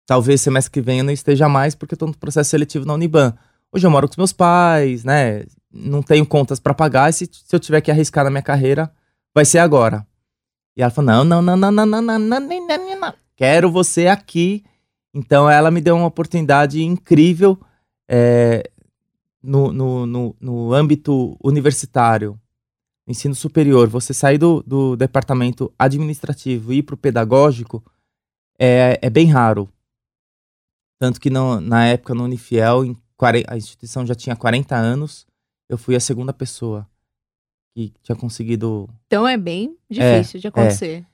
Talvez 0.06 0.40
semestre 0.40 0.70
que 0.70 0.80
vem 0.80 0.98
eu 0.98 1.04
não 1.04 1.12
esteja 1.12 1.48
mais 1.48 1.74
porque 1.74 1.96
tô 1.96 2.06
no 2.06 2.16
processo 2.16 2.50
seletivo 2.50 2.84
na 2.84 2.94
Uniban. 2.94 3.34
Hoje 3.72 3.86
eu 3.86 3.90
moro 3.90 4.06
com 4.06 4.12
os 4.12 4.16
meus 4.18 4.32
pais, 4.32 5.02
né? 5.02 5.44
Não 5.72 6.02
tenho 6.02 6.26
contas 6.26 6.60
pra 6.60 6.74
pagar. 6.74 7.10
E 7.10 7.12
se, 7.12 7.28
se 7.32 7.54
eu 7.56 7.60
tiver 7.60 7.80
que 7.80 7.90
arriscar 7.90 8.24
na 8.24 8.30
minha 8.30 8.42
carreira, 8.42 8.92
vai 9.34 9.44
ser 9.44 9.58
agora. 9.58 10.06
E 10.76 10.82
ela 10.82 10.90
falou: 10.90 11.10
não, 11.10 11.24
não, 11.24 11.42
não, 11.42 11.56
não, 11.56 11.72
não, 11.72 11.86
não, 11.86 12.02
não, 12.02 12.18
não, 12.18 12.40
não, 12.40 12.60
não, 12.68 13.00
não. 13.00 13.14
Quero 13.36 13.70
você 13.70 14.06
aqui. 14.06 14.64
Então 15.12 15.48
ela 15.48 15.70
me 15.70 15.80
deu 15.80 15.96
uma 15.96 16.06
oportunidade 16.06 16.82
incrível 16.82 17.58
é, 18.08 18.68
no, 19.42 19.72
no, 19.72 20.06
no, 20.06 20.36
no 20.40 20.72
âmbito 20.72 21.36
universitário. 21.42 22.38
no 23.06 23.12
ensino 23.12 23.34
superior, 23.34 23.88
você 23.88 24.12
sair 24.12 24.38
do, 24.38 24.62
do 24.66 24.96
departamento 24.96 25.72
administrativo 25.78 26.72
e 26.72 26.78
ir 26.78 26.82
para 26.82 26.94
o 26.94 26.98
pedagógico 26.98 27.82
é, 28.58 28.98
é 29.00 29.10
bem 29.10 29.26
raro. 29.26 29.68
Tanto 31.04 31.20
que 31.20 31.28
no, 31.28 31.60
na 31.60 31.84
época 31.84 32.14
no 32.14 32.24
Unifiel, 32.24 32.82
em, 32.82 32.96
a 33.46 33.58
instituição 33.58 34.06
já 34.06 34.14
tinha 34.14 34.34
40 34.34 34.74
anos, 34.74 35.26
eu 35.68 35.76
fui 35.76 35.94
a 35.94 36.00
segunda 36.00 36.32
pessoa 36.32 36.88
que 37.76 37.92
tinha 38.02 38.16
conseguido. 38.16 38.88
Então 39.06 39.28
é 39.28 39.36
bem 39.36 39.76
difícil 39.90 40.38
é, 40.38 40.40
de 40.40 40.48
acontecer. 40.48 41.00
É. 41.00 41.04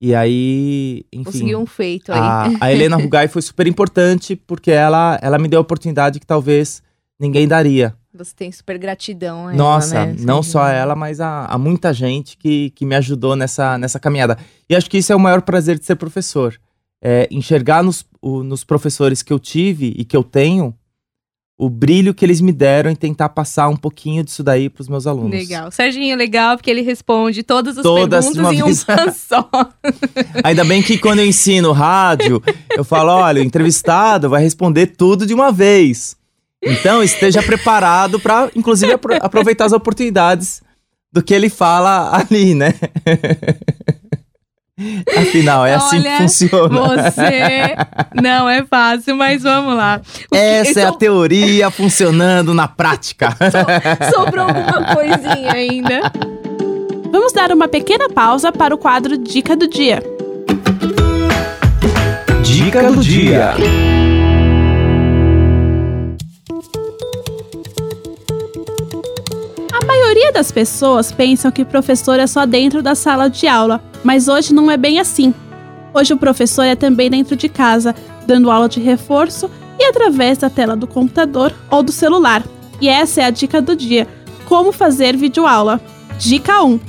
E 0.00 0.12
aí, 0.12 1.04
enfim. 1.12 1.22
Conseguiu 1.22 1.60
um 1.60 1.66
feito 1.66 2.10
aí. 2.10 2.18
A, 2.18 2.50
a 2.62 2.72
Helena 2.72 2.96
Rugai 3.00 3.28
foi 3.28 3.40
super 3.40 3.68
importante 3.68 4.34
porque 4.34 4.72
ela, 4.72 5.16
ela 5.22 5.38
me 5.38 5.46
deu 5.46 5.58
a 5.58 5.62
oportunidade 5.62 6.18
que 6.18 6.26
talvez 6.26 6.82
ninguém 7.16 7.46
daria. 7.46 7.94
Você 8.12 8.34
tem 8.34 8.50
super 8.50 8.76
gratidão. 8.76 9.54
Nossa, 9.54 9.98
ela, 9.98 10.06
né? 10.06 10.16
não 10.18 10.42
só 10.42 10.66
ela, 10.66 10.96
mas 10.96 11.20
a, 11.20 11.44
a, 11.44 11.56
muita 11.56 11.92
gente 11.92 12.36
que, 12.36 12.70
que 12.70 12.84
me 12.84 12.96
ajudou 12.96 13.36
nessa, 13.36 13.78
nessa 13.78 14.00
caminhada. 14.00 14.36
E 14.68 14.74
acho 14.74 14.90
que 14.90 14.98
isso 14.98 15.12
é 15.12 15.14
o 15.14 15.20
maior 15.20 15.42
prazer 15.42 15.78
de 15.78 15.84
ser 15.84 15.94
professor. 15.94 16.58
É 17.02 17.28
enxergar 17.30 17.82
nos, 17.82 18.04
o, 18.20 18.42
nos 18.42 18.64
professores 18.64 19.22
que 19.22 19.32
eu 19.32 19.38
tive 19.38 19.94
e 19.96 20.04
que 20.04 20.16
eu 20.16 20.24
tenho 20.24 20.74
o 21.58 21.68
brilho 21.68 22.14
que 22.14 22.24
eles 22.24 22.40
me 22.40 22.52
deram 22.52 22.88
em 22.88 22.94
tentar 22.94 23.30
passar 23.30 23.68
um 23.68 23.76
pouquinho 23.76 24.22
disso 24.22 24.44
daí 24.44 24.70
para 24.70 24.80
os 24.80 24.88
meus 24.88 25.08
alunos. 25.08 25.32
Legal. 25.32 25.72
Serginho, 25.72 26.16
legal, 26.16 26.56
porque 26.56 26.70
ele 26.70 26.82
responde 26.82 27.42
todas 27.42 27.76
as 27.76 27.82
todas 27.82 28.26
perguntas 28.26 28.84
em 28.86 28.92
uma 28.92 29.12
só. 29.12 29.50
Ainda 30.44 30.64
bem 30.64 30.80
que 30.80 30.96
quando 30.96 31.18
eu 31.18 31.26
ensino 31.26 31.72
rádio, 31.72 32.40
eu 32.76 32.84
falo, 32.84 33.10
olha, 33.10 33.42
o 33.42 33.44
entrevistado 33.44 34.30
vai 34.30 34.40
responder 34.40 34.86
tudo 34.86 35.26
de 35.26 35.34
uma 35.34 35.50
vez. 35.50 36.16
Então, 36.62 37.02
esteja 37.02 37.42
preparado 37.42 38.20
para, 38.20 38.50
inclusive, 38.54 38.92
aproveitar 39.20 39.64
as 39.64 39.72
oportunidades 39.72 40.62
do 41.12 41.22
que 41.22 41.34
ele 41.34 41.48
fala 41.48 42.16
ali, 42.16 42.54
né? 42.54 42.74
Afinal, 45.16 45.66
é 45.66 45.70
Olha, 45.70 45.76
assim 45.76 46.02
que 46.02 46.16
funciona. 46.18 47.02
Você 47.02 47.76
não 48.14 48.48
é 48.48 48.64
fácil, 48.64 49.16
mas 49.16 49.42
vamos 49.42 49.74
lá. 49.76 50.00
Essa 50.32 50.80
é 50.80 50.84
a 50.84 50.92
teoria 50.92 51.68
funcionando 51.70 52.54
na 52.54 52.68
prática. 52.68 53.36
So, 54.10 54.14
sobrou 54.14 54.46
alguma 54.46 54.94
coisinha 54.94 55.52
ainda. 55.52 56.12
Vamos 57.10 57.32
dar 57.32 57.50
uma 57.50 57.66
pequena 57.66 58.08
pausa 58.08 58.52
para 58.52 58.74
o 58.74 58.78
quadro 58.78 59.18
Dica 59.18 59.56
do 59.56 59.66
Dia. 59.66 60.00
Dica 62.44 62.92
do 62.92 63.00
Dia. 63.00 63.54
A 69.72 69.84
maioria 69.84 70.32
das 70.32 70.52
pessoas 70.52 71.10
pensam 71.10 71.50
que 71.50 71.64
professor 71.64 72.20
é 72.20 72.26
só 72.26 72.46
dentro 72.46 72.82
da 72.82 72.94
sala 72.94 73.28
de 73.28 73.48
aula 73.48 73.82
mas 74.02 74.28
hoje 74.28 74.54
não 74.54 74.70
é 74.70 74.76
bem 74.76 75.00
assim. 75.00 75.34
Hoje 75.92 76.12
o 76.12 76.18
professor 76.18 76.62
é 76.62 76.76
também 76.76 77.10
dentro 77.10 77.34
de 77.34 77.48
casa, 77.48 77.94
dando 78.26 78.50
aula 78.50 78.68
de 78.68 78.80
reforço 78.80 79.50
e 79.78 79.84
através 79.84 80.38
da 80.38 80.50
tela 80.50 80.76
do 80.76 80.86
computador 80.86 81.54
ou 81.70 81.82
do 81.82 81.92
celular. 81.92 82.42
E 82.80 82.88
essa 82.88 83.22
é 83.22 83.24
a 83.24 83.30
dica 83.30 83.60
do 83.60 83.74
dia: 83.74 84.06
como 84.46 84.72
fazer 84.72 85.16
videoaula. 85.16 85.80
Dica 86.18 86.62
1: 86.62 86.80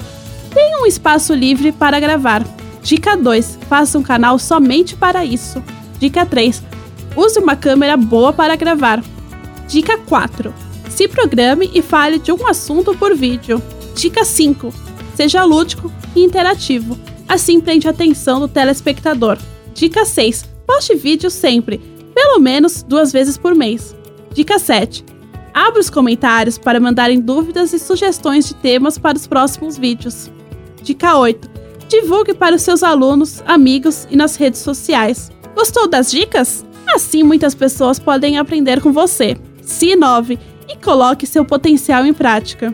Tenha 0.53 0.81
um 0.81 0.85
espaço 0.85 1.33
livre 1.33 1.71
para 1.71 1.99
gravar. 1.99 2.43
Dica 2.81 3.15
2: 3.15 3.59
Faça 3.67 3.97
um 3.97 4.03
canal 4.03 4.39
somente 4.39 4.95
para 4.95 5.23
isso. 5.23 5.63
Dica 5.99 6.25
3: 6.25 6.63
Use 7.15 7.39
uma 7.39 7.55
câmera 7.55 7.97
boa 7.97 8.33
para 8.33 8.55
gravar. 8.55 9.03
Dica 9.67 9.97
4: 9.97 10.53
Se 10.89 11.07
programe 11.07 11.69
e 11.73 11.81
fale 11.81 12.17
de 12.17 12.31
um 12.31 12.47
assunto 12.47 12.95
por 12.95 13.15
vídeo. 13.15 13.61
Dica 13.95 14.23
5: 14.23 14.73
Seja 15.19 15.43
lúdico 15.43 15.91
e 16.15 16.23
interativo. 16.23 16.97
Assim 17.27 17.59
prende 17.59 17.89
a 17.89 17.91
atenção 17.91 18.39
do 18.39 18.47
telespectador. 18.47 19.37
Dica 19.73 20.05
6. 20.05 20.45
Poste 20.65 20.95
vídeos 20.95 21.33
sempre, 21.33 21.77
pelo 22.15 22.39
menos 22.39 22.83
duas 22.83 23.11
vezes 23.11 23.37
por 23.37 23.53
mês. 23.53 23.93
Dica 24.33 24.57
7. 24.57 25.03
Abra 25.53 25.81
os 25.81 25.89
comentários 25.89 26.57
para 26.57 26.79
mandarem 26.79 27.19
dúvidas 27.19 27.73
e 27.73 27.79
sugestões 27.79 28.47
de 28.47 28.55
temas 28.55 28.97
para 28.97 29.17
os 29.17 29.27
próximos 29.27 29.77
vídeos. 29.77 30.31
Dica 30.81 31.17
8. 31.17 31.49
Divulgue 31.89 32.33
para 32.33 32.55
os 32.55 32.61
seus 32.61 32.81
alunos, 32.81 33.43
amigos 33.45 34.07
e 34.09 34.15
nas 34.15 34.37
redes 34.37 34.61
sociais. 34.61 35.29
Gostou 35.53 35.85
das 35.85 36.09
dicas? 36.09 36.65
Assim 36.87 37.23
muitas 37.23 37.53
pessoas 37.53 37.99
podem 37.99 38.37
aprender 38.37 38.79
com 38.79 38.93
você. 38.93 39.35
Se 39.61 39.91
inove 39.91 40.39
e 40.69 40.77
coloque 40.77 41.27
seu 41.27 41.43
potencial 41.43 42.05
em 42.05 42.13
prática. 42.13 42.73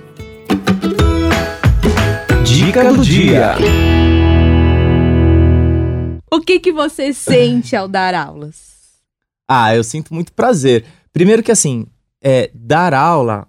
Dica 2.76 2.94
do 2.94 3.02
dia. 3.02 3.56
O 6.30 6.42
que 6.42 6.60
que 6.60 6.74
você 6.74 7.14
sente 7.14 7.74
ao 7.74 7.88
dar 7.88 8.14
aulas? 8.14 9.00
Ah, 9.48 9.74
eu 9.74 9.82
sinto 9.82 10.14
muito 10.14 10.34
prazer. 10.34 10.84
Primeiro 11.14 11.42
que 11.42 11.54
assim, 11.54 11.88
é, 12.22 12.52
dar 12.54 12.94
aula 12.94 13.48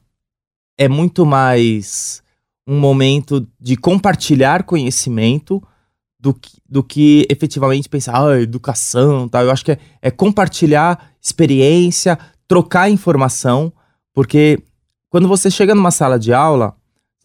é 0.78 0.86
muito 0.86 1.26
mais 1.26 2.22
um 2.68 2.78
momento 2.78 3.44
de 3.60 3.76
compartilhar 3.76 4.62
conhecimento 4.62 5.60
do 6.20 6.32
que, 6.32 6.58
do 6.68 6.84
que 6.84 7.26
efetivamente 7.28 7.88
pensar, 7.88 8.24
ah, 8.24 8.40
educação, 8.40 9.28
tal. 9.28 9.42
Eu 9.42 9.50
acho 9.50 9.64
que 9.64 9.72
é, 9.72 9.78
é 10.02 10.10
compartilhar 10.12 11.10
experiência, 11.20 12.16
trocar 12.46 12.88
informação, 12.88 13.72
porque 14.14 14.62
quando 15.10 15.26
você 15.26 15.50
chega 15.50 15.74
numa 15.74 15.90
sala 15.90 16.16
de 16.16 16.32
aula, 16.32 16.76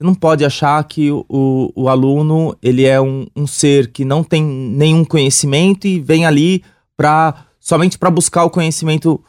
você 0.02 0.04
não 0.04 0.16
pode 0.16 0.44
achar 0.44 0.84
que 0.84 1.12
o, 1.12 1.24
o, 1.30 1.84
o 1.84 1.88
aluno 1.88 2.58
ele 2.60 2.86
é 2.86 3.00
um, 3.00 3.28
um, 3.36 3.46
ser 3.46 3.92
que 3.92 4.04
não 4.04 4.24
tem 4.24 4.44
nenhum 4.44 5.06
conhecimento 5.06 5.86
e 5.86 6.00
vem 6.00 6.26
ali 6.26 6.64
para 6.98 7.46
somente 7.60 8.00
para 8.00 8.10
buscar 8.10 8.44
o 8.44 8.50
conhecimento 8.50 9.24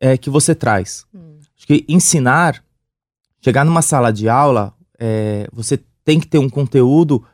é, 0.00 0.18
que 0.18 0.28
você 0.28 0.52
traz. 0.52 1.04
Hum. 1.14 1.38
Acho 1.56 1.64
que 1.64 1.84
ensinar, 1.88 2.60
chegar 3.40 3.64
numa 3.64 3.82
sala 3.82 4.12
de 4.12 4.28
aula, 4.28 4.74
é, 4.98 5.46
você 5.52 5.78
tem 6.04 6.18
que 6.18 6.26
ter 6.26 6.38
um 6.38 6.50
conteúdo 6.50 7.24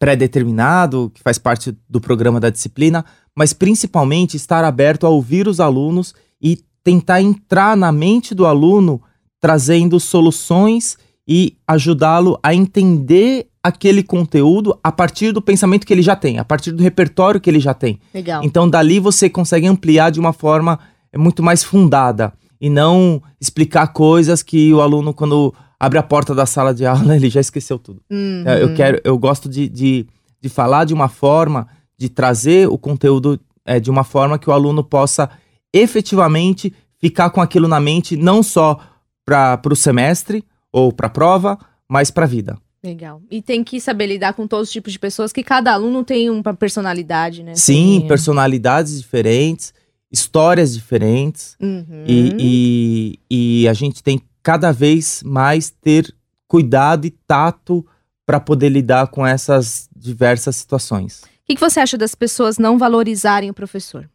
pré-determinado, 0.00 1.12
que 1.14 1.22
faz 1.22 1.38
parte 1.38 1.76
do 1.88 2.00
programa 2.00 2.40
da 2.40 2.50
disciplina, 2.50 3.04
mas 3.36 3.52
principalmente 3.52 4.36
estar 4.36 4.64
aberto 4.64 5.06
a 5.06 5.10
ouvir 5.10 5.46
os 5.46 5.60
alunos 5.60 6.12
e 6.42 6.56
tentar 6.82 7.22
entrar 7.22 7.76
na 7.76 7.92
mente 7.92 8.34
do 8.34 8.46
aluno 8.46 9.00
trazendo 9.40 10.00
soluções 10.00 10.98
e 11.28 11.58
ajudá-lo 11.66 12.38
a 12.42 12.54
entender 12.54 13.48
aquele 13.62 14.02
conteúdo 14.02 14.78
a 14.82 14.90
partir 14.90 15.30
do 15.30 15.42
pensamento 15.42 15.86
que 15.86 15.92
ele 15.92 16.00
já 16.00 16.16
tem, 16.16 16.38
a 16.38 16.44
partir 16.44 16.72
do 16.72 16.82
repertório 16.82 17.38
que 17.38 17.50
ele 17.50 17.60
já 17.60 17.74
tem. 17.74 18.00
Legal. 18.14 18.42
Então 18.42 18.68
dali 18.68 18.98
você 18.98 19.28
consegue 19.28 19.66
ampliar 19.66 20.10
de 20.10 20.18
uma 20.18 20.32
forma 20.32 20.78
é, 21.12 21.18
muito 21.18 21.42
mais 21.42 21.62
fundada 21.62 22.32
e 22.58 22.70
não 22.70 23.22
explicar 23.38 23.88
coisas 23.88 24.42
que 24.42 24.72
o 24.72 24.80
aluno 24.80 25.12
quando 25.12 25.54
abre 25.78 25.98
a 25.98 26.02
porta 26.02 26.34
da 26.34 26.46
sala 26.46 26.72
de 26.72 26.86
aula 26.86 27.14
ele 27.16 27.28
já 27.28 27.40
esqueceu 27.40 27.78
tudo. 27.78 28.00
Uhum. 28.10 28.44
Eu 28.44 28.74
quero, 28.74 29.00
eu 29.04 29.18
gosto 29.18 29.50
de, 29.50 29.68
de, 29.68 30.06
de 30.40 30.48
falar 30.48 30.86
de 30.86 30.94
uma 30.94 31.08
forma, 31.08 31.68
de 31.98 32.08
trazer 32.08 32.68
o 32.68 32.78
conteúdo 32.78 33.38
é, 33.66 33.78
de 33.78 33.90
uma 33.90 34.02
forma 34.02 34.38
que 34.38 34.48
o 34.48 34.52
aluno 34.52 34.82
possa 34.82 35.28
efetivamente 35.74 36.72
ficar 36.98 37.28
com 37.28 37.42
aquilo 37.42 37.68
na 37.68 37.78
mente, 37.78 38.16
não 38.16 38.42
só 38.42 38.80
para 39.26 39.60
o 39.70 39.76
semestre, 39.76 40.42
ou 40.72 40.92
para 40.92 41.06
a 41.06 41.10
prova, 41.10 41.58
mas 41.88 42.10
para 42.10 42.24
a 42.24 42.28
vida. 42.28 42.58
Legal. 42.82 43.20
E 43.30 43.42
tem 43.42 43.64
que 43.64 43.80
saber 43.80 44.06
lidar 44.06 44.34
com 44.34 44.46
todos 44.46 44.68
os 44.68 44.72
tipos 44.72 44.92
de 44.92 44.98
pessoas, 44.98 45.32
que 45.32 45.42
cada 45.42 45.72
aluno 45.72 46.04
tem 46.04 46.30
uma 46.30 46.54
personalidade, 46.54 47.42
né? 47.42 47.54
Sim, 47.54 47.98
tem... 48.00 48.08
personalidades 48.08 48.98
diferentes, 49.00 49.74
histórias 50.12 50.74
diferentes. 50.74 51.56
Uhum. 51.60 52.04
E, 52.06 53.18
e, 53.30 53.62
e 53.62 53.68
a 53.68 53.72
gente 53.72 54.02
tem 54.02 54.20
cada 54.42 54.70
vez 54.70 55.22
mais 55.24 55.70
ter 55.70 56.14
cuidado 56.46 57.06
e 57.06 57.10
tato 57.10 57.84
para 58.24 58.38
poder 58.38 58.68
lidar 58.68 59.08
com 59.08 59.26
essas 59.26 59.88
diversas 59.94 60.56
situações. 60.56 61.22
O 61.22 61.26
que, 61.46 61.54
que, 61.54 61.60
você 61.60 61.80
acha 61.80 61.98
das 61.98 62.14
pessoas 62.14 62.58
não 62.58 62.78
valorizarem 62.78 63.50
o 63.50 63.54
professor? 63.54 64.08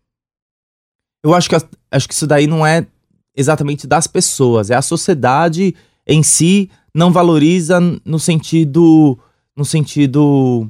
Eu 1.24 1.34
acho 1.34 1.50
que, 1.50 1.56
acho 1.92 2.08
que 2.08 2.14
isso 2.14 2.28
daí 2.28 2.48
não 2.48 2.66
é 2.66 2.86
exatamente 3.36 3.88
das 3.88 4.08
pessoas, 4.08 4.70
é 4.70 4.76
a 4.76 4.82
sociedade 4.82 5.76
em 6.06 6.24
si 6.24 6.70
não 6.94 7.12
valoriza 7.12 7.80
no 8.06 8.20
sentido 8.20 9.18
no 9.56 9.64
sentido 9.64 10.70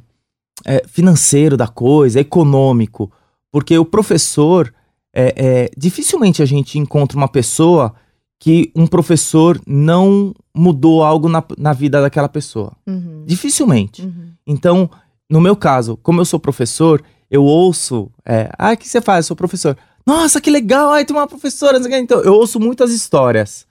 é, 0.65 0.83
financeiro 0.87 1.55
da 1.55 1.67
coisa, 1.67 2.19
econômico, 2.19 3.11
porque 3.51 3.77
o 3.77 3.85
professor 3.85 4.73
é, 5.13 5.33
é, 5.35 5.69
dificilmente 5.77 6.41
a 6.41 6.45
gente 6.45 6.77
encontra 6.77 7.17
uma 7.17 7.27
pessoa 7.27 7.93
que 8.39 8.71
um 8.75 8.85
professor 8.85 9.61
não 9.65 10.35
mudou 10.53 11.01
algo 11.03 11.29
na, 11.29 11.41
na 11.57 11.71
vida 11.71 12.01
daquela 12.01 12.27
pessoa. 12.27 12.73
Uhum. 12.85 13.23
Dificilmente. 13.25 14.01
Uhum. 14.01 14.31
Então, 14.45 14.89
no 15.29 15.39
meu 15.39 15.55
caso, 15.55 15.97
como 16.03 16.19
eu 16.19 16.25
sou 16.25 16.39
professor, 16.39 17.01
eu 17.31 17.43
ouço. 17.43 18.11
É, 18.25 18.49
ah, 18.57 18.73
o 18.73 18.77
que 18.77 18.87
você 18.87 18.99
faz? 18.99 19.25
Eu 19.25 19.27
sou 19.29 19.37
professor. 19.37 19.77
Nossa, 20.05 20.41
que 20.41 20.51
legal! 20.51 20.91
Ai, 20.91 21.05
tem 21.05 21.15
uma 21.15 21.25
professora. 21.25 21.79
Então, 21.97 22.21
eu 22.21 22.33
ouço 22.33 22.59
muitas 22.59 22.91
histórias. 22.91 23.65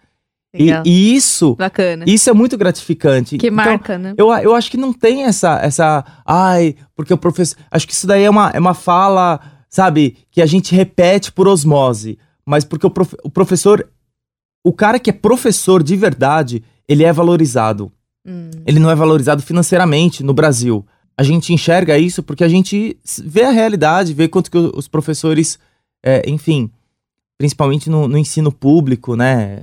E, 0.55 0.71
e 0.85 1.15
isso, 1.15 1.55
Bacana. 1.57 2.05
isso 2.07 2.29
é 2.29 2.33
muito 2.33 2.59
gratificante. 2.59 3.39
que 3.39 3.47
Então, 3.47 3.57
marca, 3.57 3.97
né? 3.97 4.15
eu, 4.19 4.31
eu 4.35 4.55
acho 4.55 4.71
que 4.71 4.77
não 4.77 4.93
tem 4.93 5.25
essa, 5.25 5.59
essa. 5.63 6.05
Ai, 6.27 6.75
porque 6.95 7.13
o 7.15 7.19
professor. 7.19 7.57
Acho 7.71 7.87
que 7.87 7.93
isso 7.95 8.07
daí 8.07 8.23
é 8.25 8.29
uma, 8.31 8.51
é 8.51 8.59
uma 8.59 8.75
fala, 8.75 9.41
sabe, 9.69 10.19
que 10.31 10.43
a 10.43 10.47
gente 10.47 10.75
repete 10.75 11.33
por 11.33 11.49
osmose. 11.49 12.19
Mas 12.45 12.65
porque 12.65 12.87
o, 12.87 12.91
prof- 12.91 13.17
o 13.25 13.31
professor. 13.31 13.89
O 14.65 14.73
cara 14.73 14.99
que 15.01 15.11
é 15.11 15.13
professor 15.13 15.83
de 15.83 15.97
verdade, 15.97 16.63
ele 16.87 17.03
é 17.03 17.13
valorizado. 17.13 17.91
Hum, 18.25 18.51
Ele 18.65 18.79
não 18.79 18.91
é 18.91 18.95
valorizado 18.95 19.43
financeiramente 19.43 20.23
no 20.23 20.33
Brasil. 20.33 20.87
A 21.19 21.23
gente 21.25 21.53
enxerga 21.53 21.99
isso 21.99 22.23
porque 22.23 22.45
a 22.45 22.49
gente 22.49 22.97
vê 23.25 23.43
a 23.43 23.51
realidade, 23.51 24.15
vê 24.15 24.29
quanto 24.29 24.51
que 24.51 24.57
os 24.59 24.87
professores, 24.87 25.59
é, 26.05 26.23
enfim, 26.31 26.71
principalmente 27.39 27.91
no, 27.91 28.07
no 28.07 28.17
ensino 28.17 28.53
público, 28.53 29.17
né? 29.17 29.63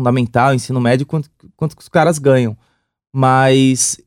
Fundamental, 0.00 0.54
ensino 0.54 0.80
médio, 0.80 1.06
quanto, 1.06 1.28
quanto 1.56 1.76
que 1.76 1.82
os 1.82 1.88
caras 1.88 2.18
ganham. 2.18 2.56
Mas 3.14 4.00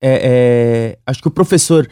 é, 0.00 0.20
é, 0.22 0.98
acho 1.04 1.20
que 1.20 1.28
o 1.28 1.30
professor 1.30 1.88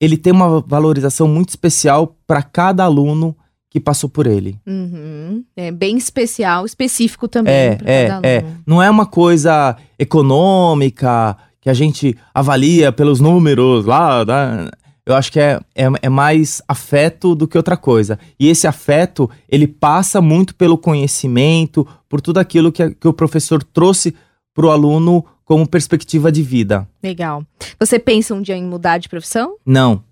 ele 0.00 0.16
tem 0.16 0.32
uma 0.32 0.60
valorização 0.60 1.26
muito 1.26 1.48
especial 1.50 2.16
para 2.26 2.42
cada 2.42 2.84
aluno 2.84 3.36
que 3.70 3.80
passou 3.80 4.08
por 4.08 4.26
ele. 4.26 4.60
uhum. 4.64 5.44
É 5.56 5.72
bem 5.72 5.96
especial, 5.96 6.64
específico 6.64 7.26
também 7.26 7.52
É, 7.52 7.74
para 7.76 7.90
é, 7.90 8.08
cada 8.08 8.28
é. 8.28 8.38
aluno. 8.38 8.62
Não 8.64 8.82
é 8.82 8.88
uma 8.88 9.06
coisa 9.06 9.76
econômica 9.98 11.36
que 11.60 11.68
a 11.68 11.74
gente 11.74 12.16
avalia 12.32 12.92
pelos 12.92 13.18
números 13.18 13.86
lá. 13.86 14.24
né? 14.24 14.68
Eu 15.06 15.14
acho 15.14 15.30
que 15.30 15.38
é, 15.38 15.60
é, 15.74 15.84
é 16.02 16.08
mais 16.08 16.62
afeto 16.66 17.34
do 17.34 17.46
que 17.46 17.58
outra 17.58 17.76
coisa. 17.76 18.18
E 18.40 18.48
esse 18.48 18.66
afeto, 18.66 19.30
ele 19.48 19.66
passa 19.66 20.20
muito 20.20 20.54
pelo 20.54 20.78
conhecimento, 20.78 21.86
por 22.08 22.22
tudo 22.22 22.38
aquilo 22.38 22.72
que, 22.72 22.90
que 22.90 23.08
o 23.08 23.12
professor 23.12 23.62
trouxe 23.62 24.14
para 24.54 24.66
o 24.66 24.70
aluno 24.70 25.24
como 25.44 25.68
perspectiva 25.68 26.32
de 26.32 26.42
vida. 26.42 26.88
Legal. 27.02 27.44
Você 27.78 27.98
pensa 27.98 28.34
um 28.34 28.40
dia 28.40 28.56
em 28.56 28.64
mudar 28.64 28.96
de 28.96 29.10
profissão? 29.10 29.56
Não. 29.66 30.02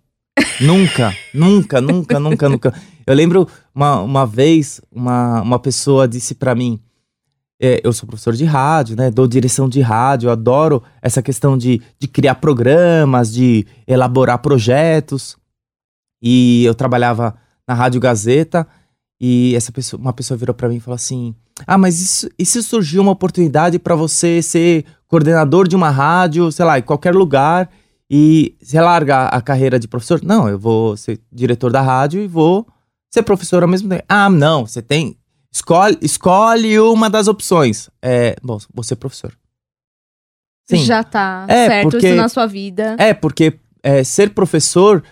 nunca, 0.60 1.16
nunca, 1.32 1.80
nunca, 1.80 2.20
nunca, 2.20 2.48
nunca. 2.48 2.74
Eu 3.06 3.14
lembro 3.14 3.48
uma, 3.74 4.00
uma 4.00 4.26
vez, 4.26 4.80
uma, 4.90 5.40
uma 5.40 5.58
pessoa 5.58 6.06
disse 6.06 6.34
pra 6.34 6.54
mim: 6.54 6.78
é, 7.64 7.80
eu 7.84 7.92
sou 7.92 8.08
professor 8.08 8.34
de 8.34 8.44
rádio, 8.44 8.96
né? 8.96 9.08
Dou 9.08 9.28
direção 9.28 9.68
de 9.68 9.80
rádio, 9.80 10.30
adoro 10.30 10.82
essa 11.00 11.22
questão 11.22 11.56
de, 11.56 11.80
de 11.96 12.08
criar 12.08 12.34
programas, 12.34 13.32
de 13.32 13.64
elaborar 13.86 14.38
projetos. 14.40 15.36
E 16.20 16.64
eu 16.64 16.74
trabalhava 16.74 17.36
na 17.66 17.72
Rádio 17.72 18.00
Gazeta 18.00 18.66
e 19.20 19.54
essa 19.54 19.70
pessoa, 19.70 20.00
uma 20.00 20.12
pessoa 20.12 20.36
virou 20.36 20.52
pra 20.52 20.68
mim 20.68 20.76
e 20.76 20.80
falou 20.80 20.96
assim: 20.96 21.36
Ah, 21.64 21.78
mas 21.78 22.00
isso, 22.00 22.28
e 22.36 22.44
se 22.44 22.60
surgiu 22.64 23.00
uma 23.00 23.12
oportunidade 23.12 23.78
pra 23.78 23.94
você 23.94 24.42
ser 24.42 24.84
coordenador 25.06 25.68
de 25.68 25.76
uma 25.76 25.90
rádio, 25.90 26.50
sei 26.50 26.64
lá, 26.64 26.80
em 26.80 26.82
qualquer 26.82 27.14
lugar, 27.14 27.70
e 28.10 28.56
você 28.60 28.80
larga 28.80 29.26
a 29.26 29.40
carreira 29.40 29.78
de 29.78 29.86
professor? 29.86 30.20
Não, 30.24 30.48
eu 30.48 30.58
vou 30.58 30.96
ser 30.96 31.20
diretor 31.30 31.70
da 31.70 31.80
rádio 31.80 32.20
e 32.20 32.26
vou 32.26 32.66
ser 33.08 33.22
professor 33.22 33.62
ao 33.62 33.68
mesmo 33.68 33.88
tempo. 33.88 34.04
Ah, 34.08 34.28
não, 34.28 34.66
você 34.66 34.82
tem. 34.82 35.16
Escolhe, 35.52 35.98
escolhe 36.00 36.78
uma 36.80 37.10
das 37.10 37.28
opções. 37.28 37.90
É, 38.00 38.36
bom, 38.42 38.58
vou 38.72 38.82
ser 38.82 38.96
professor. 38.96 39.36
Sim. 40.68 40.84
Já 40.84 41.04
tá 41.04 41.44
É, 41.48 41.66
certo 41.66 41.90
porque- 41.90 42.06
isso 42.08 42.16
na 42.16 42.28
sua 42.28 42.46
vida. 42.46 42.96
É, 42.98 43.12
porque 43.12 43.58
é, 43.82 44.02
ser 44.04 44.30
professor 44.30 45.02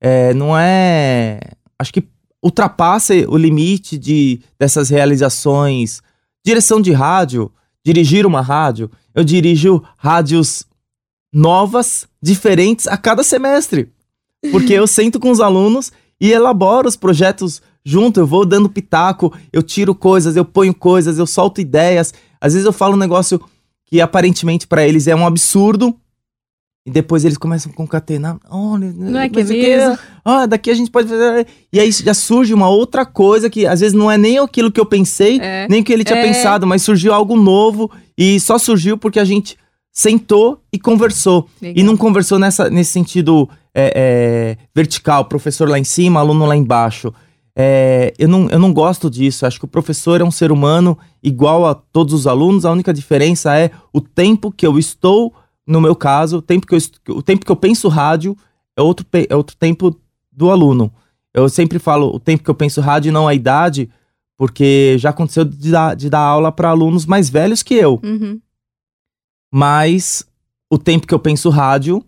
é, 0.00 0.32
não 0.34 0.56
é. 0.56 1.40
Acho 1.78 1.92
que 1.92 2.08
ultrapassa 2.42 3.12
o 3.28 3.36
limite 3.36 3.98
de, 3.98 4.40
dessas 4.58 4.88
realizações. 4.88 6.00
Direção 6.44 6.80
de 6.80 6.92
rádio, 6.92 7.52
dirigir 7.84 8.24
uma 8.24 8.40
rádio. 8.40 8.90
Eu 9.14 9.22
dirijo 9.24 9.82
rádios 9.98 10.64
novas, 11.32 12.06
diferentes 12.22 12.86
a 12.88 12.96
cada 12.96 13.22
semestre. 13.22 13.92
Porque 14.50 14.72
eu 14.72 14.86
sento 14.88 15.20
com 15.20 15.30
os 15.30 15.40
alunos 15.40 15.92
e 16.18 16.32
elaboro 16.32 16.88
os 16.88 16.96
projetos 16.96 17.60
junto. 17.84 18.20
Eu 18.20 18.26
vou 18.26 18.44
dando 18.44 18.68
pitaco, 18.68 19.32
eu 19.52 19.62
tiro 19.62 19.94
coisas, 19.94 20.36
eu 20.36 20.44
ponho 20.44 20.74
coisas, 20.74 21.18
eu 21.18 21.26
solto 21.26 21.60
ideias. 21.60 22.12
Às 22.40 22.52
vezes 22.54 22.66
eu 22.66 22.72
falo 22.72 22.94
um 22.94 22.98
negócio 22.98 23.40
que 23.86 24.00
aparentemente 24.00 24.66
para 24.66 24.86
eles 24.86 25.06
é 25.06 25.14
um 25.14 25.26
absurdo. 25.26 25.94
E 26.86 26.90
depois 26.90 27.26
eles 27.26 27.36
começam 27.36 27.70
a 27.70 27.74
concatenar. 27.74 28.38
Olha, 28.48 28.90
Não 28.96 29.20
é 29.20 29.28
que 29.28 29.40
é 29.40 29.44
mesmo? 29.44 29.98
Ah, 30.24 30.46
daqui 30.46 30.70
a 30.70 30.74
gente 30.74 30.90
pode 30.90 31.08
fazer. 31.08 31.46
E 31.70 31.78
aí 31.78 31.92
já 31.92 32.14
surge 32.14 32.54
uma 32.54 32.70
outra 32.70 33.04
coisa 33.04 33.50
que 33.50 33.66
às 33.66 33.80
vezes 33.80 33.92
não 33.92 34.10
é 34.10 34.16
nem 34.16 34.38
aquilo 34.38 34.72
que 34.72 34.80
eu 34.80 34.86
pensei, 34.86 35.38
É. 35.40 35.68
nem 35.68 35.82
o 35.82 35.84
que 35.84 35.92
ele 35.92 36.04
tinha 36.04 36.18
É. 36.18 36.22
pensado, 36.26 36.66
mas 36.66 36.80
surgiu 36.80 37.12
algo 37.12 37.36
novo 37.36 37.90
e 38.16 38.40
só 38.40 38.56
surgiu 38.56 38.96
porque 38.96 39.20
a 39.20 39.26
gente 39.26 39.58
sentou 39.92 40.62
e 40.72 40.78
conversou. 40.78 41.46
Legal. 41.60 41.76
E 41.78 41.82
não 41.86 41.96
conversou 41.98 42.38
nessa, 42.38 42.70
nesse 42.70 42.92
sentido 42.92 43.46
é, 43.74 43.92
é, 43.94 44.64
vertical, 44.74 45.26
professor 45.26 45.68
lá 45.68 45.78
em 45.78 45.84
cima, 45.84 46.20
aluno 46.20 46.46
lá 46.46 46.56
embaixo. 46.56 47.12
É, 47.56 48.12
eu, 48.18 48.28
não, 48.28 48.48
eu 48.48 48.58
não 48.58 48.72
gosto 48.72 49.10
disso. 49.10 49.44
Acho 49.44 49.58
que 49.58 49.64
o 49.64 49.68
professor 49.68 50.20
é 50.20 50.24
um 50.24 50.30
ser 50.30 50.50
humano 50.52 50.96
igual 51.22 51.66
a 51.66 51.74
todos 51.74 52.14
os 52.14 52.26
alunos. 52.26 52.64
A 52.64 52.72
única 52.72 52.92
diferença 52.94 53.56
é 53.58 53.70
o 53.92 54.00
tempo 54.00 54.50
que 54.52 54.66
eu 54.66 54.78
estou, 54.78 55.34
no 55.66 55.80
meu 55.80 55.94
caso, 55.96 56.38
o 56.38 56.42
tempo 56.42 56.66
que 56.66 56.74
eu, 56.74 56.78
o 57.16 57.22
tempo 57.22 57.44
que 57.44 57.50
eu 57.52 57.56
penso 57.56 57.88
rádio 57.88 58.36
é 58.76 58.82
outro, 58.82 59.04
é 59.28 59.34
outro 59.36 59.56
tempo 59.56 59.94
do 60.32 60.50
aluno. 60.50 60.92
Eu 61.34 61.48
sempre 61.48 61.78
falo 61.78 62.14
o 62.14 62.18
tempo 62.20 62.42
que 62.44 62.50
eu 62.50 62.54
penso 62.54 62.80
rádio 62.80 63.10
e 63.10 63.12
não 63.12 63.28
a 63.28 63.34
idade, 63.34 63.90
porque 64.36 64.96
já 64.98 65.10
aconteceu 65.10 65.44
de 65.44 65.70
dar, 65.70 65.94
de 65.94 66.08
dar 66.08 66.20
aula 66.20 66.50
para 66.50 66.70
alunos 66.70 67.04
mais 67.06 67.28
velhos 67.28 67.62
que 67.62 67.74
eu 67.74 68.00
Uhum. 68.02 68.40
mas 69.52 70.24
o 70.70 70.78
tempo 70.78 71.06
que 71.06 71.14
eu 71.14 71.18
penso 71.18 71.50
rádio 71.50 72.04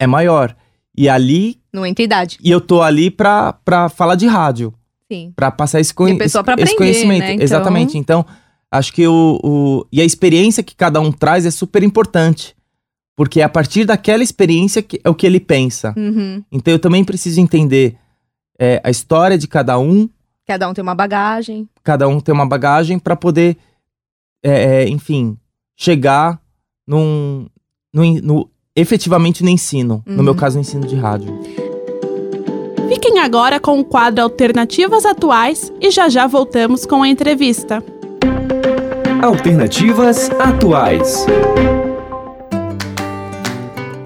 é 0.00 0.06
maior. 0.06 0.56
E 0.96 1.08
ali, 1.08 1.60
Não 1.72 1.84
entra 1.84 2.02
idade. 2.04 2.38
e 2.42 2.50
eu 2.50 2.60
tô 2.60 2.80
ali 2.82 3.10
pra, 3.10 3.52
pra 3.52 3.88
falar 3.88 4.14
de 4.14 4.26
rádio, 4.26 4.72
Pra 5.34 5.50
passar 5.50 5.80
esse, 5.80 5.92
conhe 5.94 6.14
a 6.14 6.18
pessoa 6.18 6.42
pra 6.42 6.54
esse 6.54 6.62
aprender, 6.74 6.76
conhecimento. 6.78 7.20
né? 7.20 7.32
Então- 7.34 7.44
Exatamente. 7.44 7.96
Então, 7.98 8.24
acho 8.70 8.92
que 8.92 9.06
o, 9.06 9.40
o. 9.42 9.86
E 9.92 10.00
a 10.00 10.04
experiência 10.04 10.62
que 10.62 10.74
cada 10.74 11.00
um 11.00 11.12
traz 11.12 11.46
é 11.46 11.50
super 11.50 11.82
importante. 11.82 12.54
Porque 13.16 13.40
é 13.40 13.44
a 13.44 13.48
partir 13.48 13.84
daquela 13.86 14.22
experiência 14.22 14.82
que 14.82 15.00
é 15.02 15.08
o 15.08 15.14
que 15.14 15.26
ele 15.26 15.40
pensa. 15.40 15.94
Uhum. 15.96 16.42
Então 16.52 16.70
eu 16.72 16.78
também 16.78 17.02
preciso 17.02 17.40
entender 17.40 17.96
é, 18.58 18.78
a 18.84 18.90
história 18.90 19.38
de 19.38 19.46
cada 19.48 19.78
um, 19.78 20.08
Cada 20.46 20.68
um 20.68 20.74
tem 20.74 20.82
uma 20.82 20.94
bagagem. 20.94 21.66
cada 21.82 22.06
um 22.08 22.20
tem 22.20 22.34
uma 22.34 22.46
bagagem 22.46 22.98
pra 22.98 23.16
poder, 23.16 23.56
é, 24.44 24.82
é, 24.84 24.88
enfim, 24.88 25.36
chegar 25.76 26.38
num, 26.86 27.46
no, 27.92 28.04
en- 28.04 28.20
no- 28.20 28.50
efetivamente 28.76 29.42
no 29.42 29.48
ensino. 29.48 30.02
No 30.06 30.18
Uhum. 30.18 30.22
meu 30.22 30.34
caso, 30.34 30.56
no 30.56 30.60
ensino 30.60 30.86
de 30.86 30.94
rádio. 30.94 31.32
Fiquem 32.88 33.18
agora 33.18 33.58
com 33.58 33.80
o 33.80 33.84
quadro 33.84 34.22
Alternativas 34.22 35.04
Atuais 35.04 35.72
e 35.80 35.90
já 35.90 36.08
já 36.08 36.26
voltamos 36.28 36.86
com 36.86 37.02
a 37.02 37.08
entrevista. 37.08 37.82
Alternativas 39.20 40.30
atuais. 40.38 41.26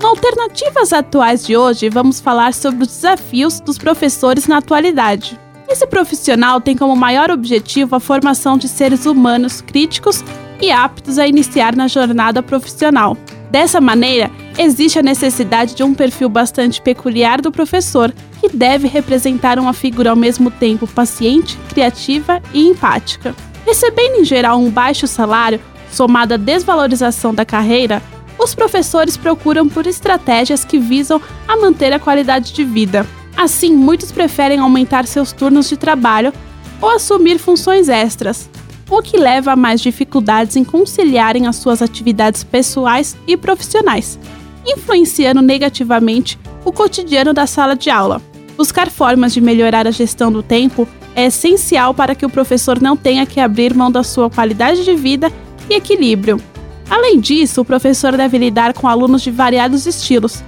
Alternativas 0.03 0.95
Atuais 0.95 1.47
de 1.47 1.57
hoje, 1.59 1.91
vamos 1.91 2.21
falar 2.21 2.55
sobre 2.55 2.85
os 2.85 2.89
desafios 2.89 3.61
dos 3.61 3.77
professores 3.77 4.47
na 4.47 4.59
atualidade. 4.59 5.39
Esse 5.69 5.87
profissional 5.87 6.59
tem 6.59 6.75
como 6.75 6.97
maior 6.97 7.31
objetivo 7.31 7.95
a 7.95 8.01
formação 8.01 8.57
de 8.57 8.67
seres 8.67 9.05
humanos 9.05 9.61
críticos 9.61 10.25
e 10.61 10.71
aptos 10.71 11.19
a 11.19 11.27
iniciar 11.27 11.77
na 11.77 11.87
jornada 11.87 12.43
profissional. 12.43 13.17
Dessa 13.51 13.81
maneira, 13.81 14.31
existe 14.57 14.99
a 14.99 15.03
necessidade 15.03 15.75
de 15.75 15.83
um 15.83 15.93
perfil 15.93 16.29
bastante 16.29 16.81
peculiar 16.81 17.41
do 17.41 17.51
professor, 17.51 18.15
que 18.41 18.49
deve 18.49 18.87
representar 18.87 19.59
uma 19.59 19.73
figura 19.73 20.11
ao 20.11 20.17
mesmo 20.17 20.53
tempo 20.53 20.87
paciente, 20.87 21.59
criativa 21.69 22.41
e 22.55 22.69
empática. 22.69 23.35
Recebendo 23.67 24.21
em 24.21 24.25
geral 24.25 24.59
um 24.61 24.71
baixo 24.71 25.07
salário, 25.09 25.61
somado 25.91 26.35
à 26.35 26.37
desvalorização 26.37 27.35
da 27.35 27.45
carreira, 27.45 28.01
os 28.39 28.55
professores 28.55 29.17
procuram 29.17 29.69
por 29.69 29.87
estratégias 29.87 30.65
que 30.65 30.79
visam 30.79 31.21
a 31.47 31.57
manter 31.57 31.93
a 31.93 31.99
qualidade 31.99 32.53
de 32.53 32.65
vida. 32.65 33.05
Assim, 33.37 33.75
muitos 33.75 34.13
preferem 34.13 34.61
aumentar 34.61 35.07
seus 35.07 35.33
turnos 35.33 35.69
de 35.69 35.77
trabalho 35.77 36.33
ou 36.81 36.91
assumir 36.91 37.39
funções 37.39 37.89
extras, 37.89 38.49
o 38.91 39.03
que 39.03 39.17
leva 39.17 39.53
a 39.53 39.57
mais 39.57 39.81
dificuldades 39.81 40.57
em 40.57 40.65
conciliarem 40.65 41.47
as 41.47 41.57
suas 41.57 41.81
atividades 41.81 42.43
pessoais 42.43 43.17
e 43.27 43.37
profissionais, 43.37 44.19
influenciando 44.67 45.41
negativamente 45.41 46.39
o 46.65 46.73
cotidiano 46.73 47.33
da 47.33 47.47
sala 47.47 47.77
de 47.77 47.89
aula. 47.89 48.21
Buscar 48.57 48.91
formas 48.91 49.33
de 49.33 49.41
melhorar 49.41 49.87
a 49.87 49.93
gestão 49.93 50.31
do 50.31 50.43
tempo 50.43 50.87
é 51.15 51.27
essencial 51.27 51.95
para 51.95 52.15
que 52.15 52.27
o 52.27 52.31
professor 52.31 52.81
não 52.81 52.97
tenha 52.97 53.25
que 53.25 53.41
abrir 53.41 53.75
mão 53.75 53.91
da 53.91 54.03
sua 54.03 54.29
qualidade 54.29 54.85
de 54.85 54.95
vida 54.95 55.33
e 55.69 55.75
equilíbrio. 55.75 56.41
Além 56.89 57.21
disso, 57.21 57.61
o 57.61 57.65
professor 57.65 58.17
deve 58.17 58.37
lidar 58.37 58.75
com 58.75 58.89
alunos 58.89 59.23
de 59.23 59.31
variados 59.31 59.87
estilos: 59.87 60.43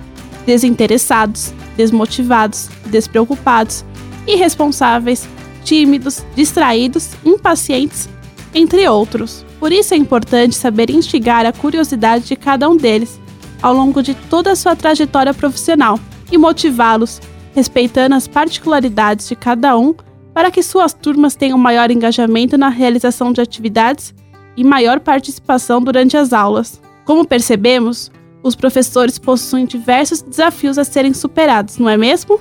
desinteressados, 0.45 1.55
desmotivados, 1.77 2.69
despreocupados, 2.87 3.85
irresponsáveis, 4.27 5.29
tímidos, 5.65 6.23
distraídos, 6.35 7.11
impacientes, 7.25 8.09
entre 8.55 8.89
outros. 8.89 9.45
Por 9.59 9.73
isso 9.73 9.95
é 9.95 9.97
importante 9.97 10.55
saber 10.55 10.91
instigar 10.91 11.47
a 11.47 11.53
curiosidade 11.53 12.25
de 12.27 12.37
cada 12.37 12.69
um 12.69 12.77
deles 12.77 13.21
ao 13.63 13.73
longo 13.73 14.03
de 14.03 14.15
toda 14.15 14.53
a 14.53 14.57
sua 14.57 14.75
trajetória 14.75 15.33
profissional 15.33 15.99
e 16.31 16.37
motivá-los, 16.37 17.21
respeitando 17.55 18.15
as 18.15 18.27
particularidades 18.27 19.29
de 19.29 19.37
cada 19.37 19.79
um, 19.79 19.95
para 20.35 20.51
que 20.51 20.63
suas 20.63 20.93
turmas 20.93 21.37
tenham 21.37 21.59
maior 21.59 21.91
engajamento 21.91 22.59
na 22.59 22.69
realização 22.69 23.33
de 23.33 23.41
atividades 23.41 24.15
e 24.57 24.65
maior 24.65 24.99
participação 24.99 25.81
durante 25.81 26.17
as 26.17 26.33
aulas. 26.33 26.81
Como 27.05 27.27
percebemos, 27.27 28.11
os 28.43 28.57
professores 28.57 29.19
possuem 29.19 29.67
diversos 29.67 30.23
desafios 30.23 30.79
a 30.79 30.85
serem 30.85 31.15
superados, 31.15 31.79
não 31.79 31.89
é 31.89 31.97
mesmo? 31.97 32.41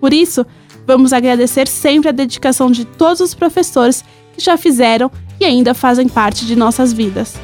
Por 0.00 0.12
isso, 0.12 0.44
vamos 0.86 1.12
agradecer 1.12 1.66
sempre 1.66 2.08
a 2.08 2.12
dedicação 2.12 2.70
de 2.70 2.84
todos 2.84 3.20
os 3.20 3.34
professores 3.34 4.04
que 4.34 4.44
já 4.44 4.56
fizeram 4.56 5.10
e 5.40 5.44
ainda 5.44 5.74
fazem 5.74 6.08
parte 6.08 6.46
de 6.46 6.56
nossas 6.56 6.92
vidas. 6.92 7.34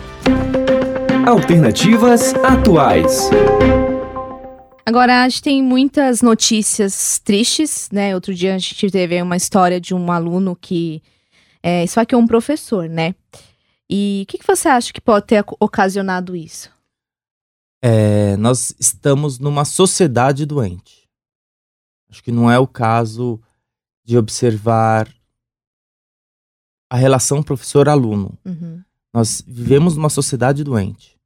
Alternativas 1.27 2.35
atuais. 2.35 3.31
Agora, 4.87 5.23
a 5.23 5.29
gente 5.29 5.43
tem 5.43 5.63
muitas 5.63 6.21
notícias 6.21 7.19
tristes, 7.19 7.89
né? 7.91 8.15
Outro 8.15 8.35
dia 8.35 8.55
a 8.55 8.59
gente 8.59 8.91
teve 8.91 9.21
uma 9.23 9.37
história 9.37 9.81
de 9.81 9.95
um 9.95 10.13
aluno 10.13 10.55
que 10.55 11.03
é, 11.63 11.85
esfaqueou 11.85 12.21
um 12.21 12.27
professor, 12.27 12.89
né? 12.89 13.15
E 13.89 14.25
o 14.25 14.27
que, 14.31 14.39
que 14.39 14.47
você 14.47 14.69
acha 14.69 14.93
que 14.93 15.01
pode 15.01 15.27
ter 15.27 15.43
ocasionado 15.59 16.37
isso? 16.37 16.71
É, 17.83 18.37
nós 18.37 18.75
estamos 18.79 19.39
numa 19.39 19.65
sociedade 19.65 20.45
doente. 20.45 21.09
Acho 22.11 22.23
que 22.23 22.33
não 22.33 22.51
é 22.51 22.59
o 22.59 22.67
caso 22.67 23.41
de 24.05 24.19
observar 24.19 25.09
a 26.95 26.97
relação 26.97 27.43
professor-aluno. 27.43 28.39
Uhum. 28.45 28.81
Nós 29.13 29.43
vivemos 29.45 29.97
numa 29.97 30.09
sociedade 30.09 30.63
doente. 30.63 31.19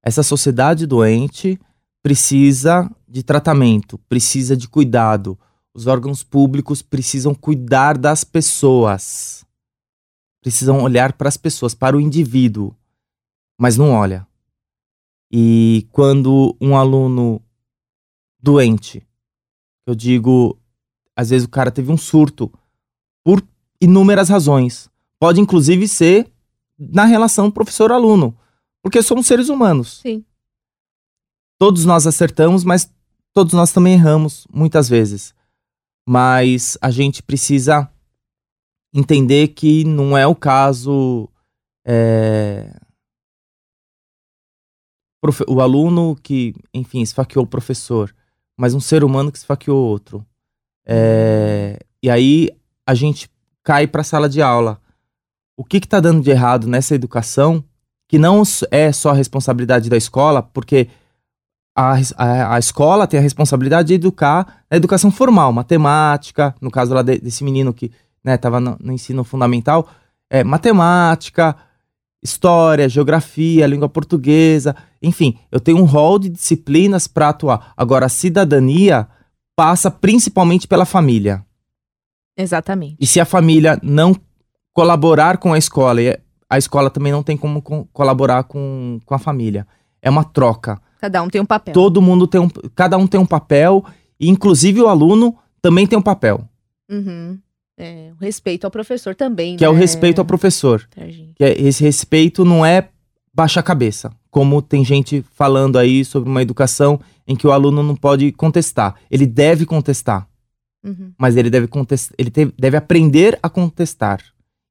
Essa 0.00 0.22
sociedade 0.22 0.86
doente 0.86 1.58
precisa 2.00 2.88
de 3.08 3.24
tratamento, 3.24 3.98
precisa 4.08 4.56
de 4.56 4.68
cuidado. 4.68 5.36
Os 5.74 5.88
órgãos 5.88 6.22
públicos 6.22 6.82
precisam 6.82 7.34
cuidar 7.34 7.98
das 7.98 8.22
pessoas. 8.22 9.44
Precisam 10.40 10.84
olhar 10.84 11.12
para 11.14 11.28
as 11.28 11.36
pessoas, 11.36 11.74
para 11.74 11.96
o 11.96 12.00
indivíduo, 12.00 12.72
mas 13.58 13.76
não 13.76 13.90
olha. 13.90 14.24
E 15.32 15.88
quando 15.90 16.56
um 16.60 16.76
aluno 16.76 17.42
doente, 18.40 19.04
eu 19.84 19.96
digo, 19.96 20.56
às 21.16 21.30
vezes 21.30 21.44
o 21.44 21.50
cara 21.50 21.72
teve 21.72 21.90
um 21.90 21.96
surto 21.96 22.52
por 23.24 23.42
inúmeras 23.80 24.28
razões. 24.28 24.88
Pode 25.20 25.40
inclusive 25.40 25.88
ser 25.88 26.30
na 26.78 27.04
relação 27.04 27.50
professor-aluno, 27.50 28.36
porque 28.82 29.02
somos 29.02 29.26
seres 29.26 29.48
humanos. 29.48 30.00
Sim. 30.00 30.24
Todos 31.58 31.84
nós 31.84 32.06
acertamos, 32.06 32.62
mas 32.62 32.92
todos 33.32 33.52
nós 33.52 33.72
também 33.72 33.94
erramos 33.94 34.46
muitas 34.52 34.88
vezes. 34.88 35.34
Mas 36.08 36.78
a 36.80 36.90
gente 36.90 37.22
precisa 37.22 37.90
entender 38.94 39.48
que 39.48 39.84
não 39.84 40.16
é 40.16 40.26
o 40.26 40.34
caso. 40.34 41.28
É, 41.84 42.74
o 45.48 45.60
aluno 45.60 46.16
que, 46.22 46.54
enfim, 46.72 47.02
esfaqueou 47.02 47.44
o 47.44 47.48
professor, 47.48 48.14
mas 48.56 48.72
um 48.72 48.80
ser 48.80 49.02
humano 49.02 49.32
que 49.32 49.38
esfaqueou 49.38 49.76
outro. 49.76 50.24
É, 50.86 51.78
e 52.02 52.08
aí 52.08 52.50
a 52.86 52.94
gente 52.94 53.28
cai 53.62 53.86
para 53.86 54.00
a 54.00 54.04
sala 54.04 54.28
de 54.28 54.40
aula. 54.40 54.80
O 55.58 55.64
que 55.64 55.78
está 55.78 55.98
dando 55.98 56.22
de 56.22 56.30
errado 56.30 56.68
nessa 56.68 56.94
educação, 56.94 57.64
que 58.08 58.16
não 58.16 58.44
é 58.70 58.92
só 58.92 59.10
a 59.10 59.14
responsabilidade 59.14 59.90
da 59.90 59.96
escola, 59.96 60.40
porque 60.40 60.86
a, 61.76 61.94
a, 62.16 62.54
a, 62.54 62.58
escola 62.60 63.08
tem 63.08 63.18
a 63.18 63.22
responsabilidade 63.22 63.88
de 63.88 63.94
educar 63.94 64.62
a 64.70 64.76
educação 64.76 65.10
formal, 65.10 65.52
matemática, 65.52 66.54
no 66.60 66.70
caso 66.70 66.94
lá 66.94 67.02
de, 67.02 67.18
desse 67.18 67.42
menino 67.42 67.74
que 67.74 67.90
estava 68.24 68.60
né, 68.60 68.70
no, 68.70 68.86
no, 68.86 68.92
ensino 68.92 69.24
fundamental, 69.24 69.88
é, 70.30 70.44
matemática, 70.44 71.56
história, 72.22 72.88
geografia, 72.88 73.66
língua 73.66 73.88
portuguesa, 73.88 74.76
enfim, 75.02 75.40
eu 75.50 75.58
tenho 75.58 75.78
um 75.78 75.84
rol 75.84 76.20
de 76.20 76.28
disciplinas 76.28 77.08
para 77.08 77.30
atuar. 77.30 77.72
Agora, 77.76 78.06
a 78.06 78.08
cidadania 78.08 79.08
passa 79.56 79.90
principalmente 79.90 80.68
pela 80.68 80.84
família. 80.84 81.44
Exatamente. 82.36 82.96
E 83.00 83.06
se 83.08 83.18
a 83.18 83.24
família 83.24 83.76
não 83.82 84.14
colaborar 84.78 85.38
com 85.38 85.52
a 85.52 85.58
escola, 85.58 86.00
a 86.48 86.56
escola 86.56 86.88
também 86.88 87.10
não 87.10 87.20
tem 87.20 87.36
como 87.36 87.60
colaborar 87.92 88.44
com, 88.44 89.00
com 89.04 89.12
a 89.12 89.18
família. 89.18 89.66
É 90.00 90.08
uma 90.08 90.22
troca. 90.22 90.80
Cada 91.00 91.20
um 91.20 91.28
tem 91.28 91.40
um 91.40 91.44
papel. 91.44 91.74
Todo 91.74 92.00
mundo 92.00 92.28
tem 92.28 92.40
um. 92.40 92.48
Cada 92.76 92.96
um 92.96 93.04
tem 93.04 93.18
um 93.18 93.26
papel, 93.26 93.84
e 94.20 94.28
inclusive 94.28 94.80
o 94.80 94.86
aluno 94.86 95.36
também 95.60 95.84
tem 95.84 95.98
um 95.98 96.02
papel. 96.02 96.48
Uhum. 96.88 97.36
É, 97.76 98.12
o 98.16 98.22
respeito 98.22 98.66
ao 98.66 98.70
professor 98.70 99.16
também. 99.16 99.56
Que 99.56 99.64
né? 99.64 99.66
é 99.66 99.70
o 99.70 99.74
respeito 99.74 100.20
ao 100.20 100.24
professor. 100.24 100.88
Que 101.34 101.44
é, 101.44 101.60
esse 101.60 101.82
respeito 101.82 102.44
não 102.44 102.64
é 102.64 102.88
baixar 103.34 103.60
a 103.60 103.64
cabeça. 103.64 104.12
Como 104.30 104.62
tem 104.62 104.84
gente 104.84 105.24
falando 105.34 105.76
aí 105.76 106.04
sobre 106.04 106.30
uma 106.30 106.42
educação 106.42 107.00
em 107.26 107.34
que 107.34 107.48
o 107.48 107.52
aluno 107.52 107.82
não 107.82 107.96
pode 107.96 108.30
contestar. 108.30 108.94
Ele 109.10 109.26
deve 109.26 109.66
contestar. 109.66 110.28
Uhum. 110.84 111.12
Mas 111.18 111.36
ele 111.36 111.50
deve 111.50 111.66
contestar. 111.66 112.14
Ele 112.16 112.30
deve 112.56 112.76
aprender 112.76 113.36
a 113.42 113.48
contestar. 113.48 114.22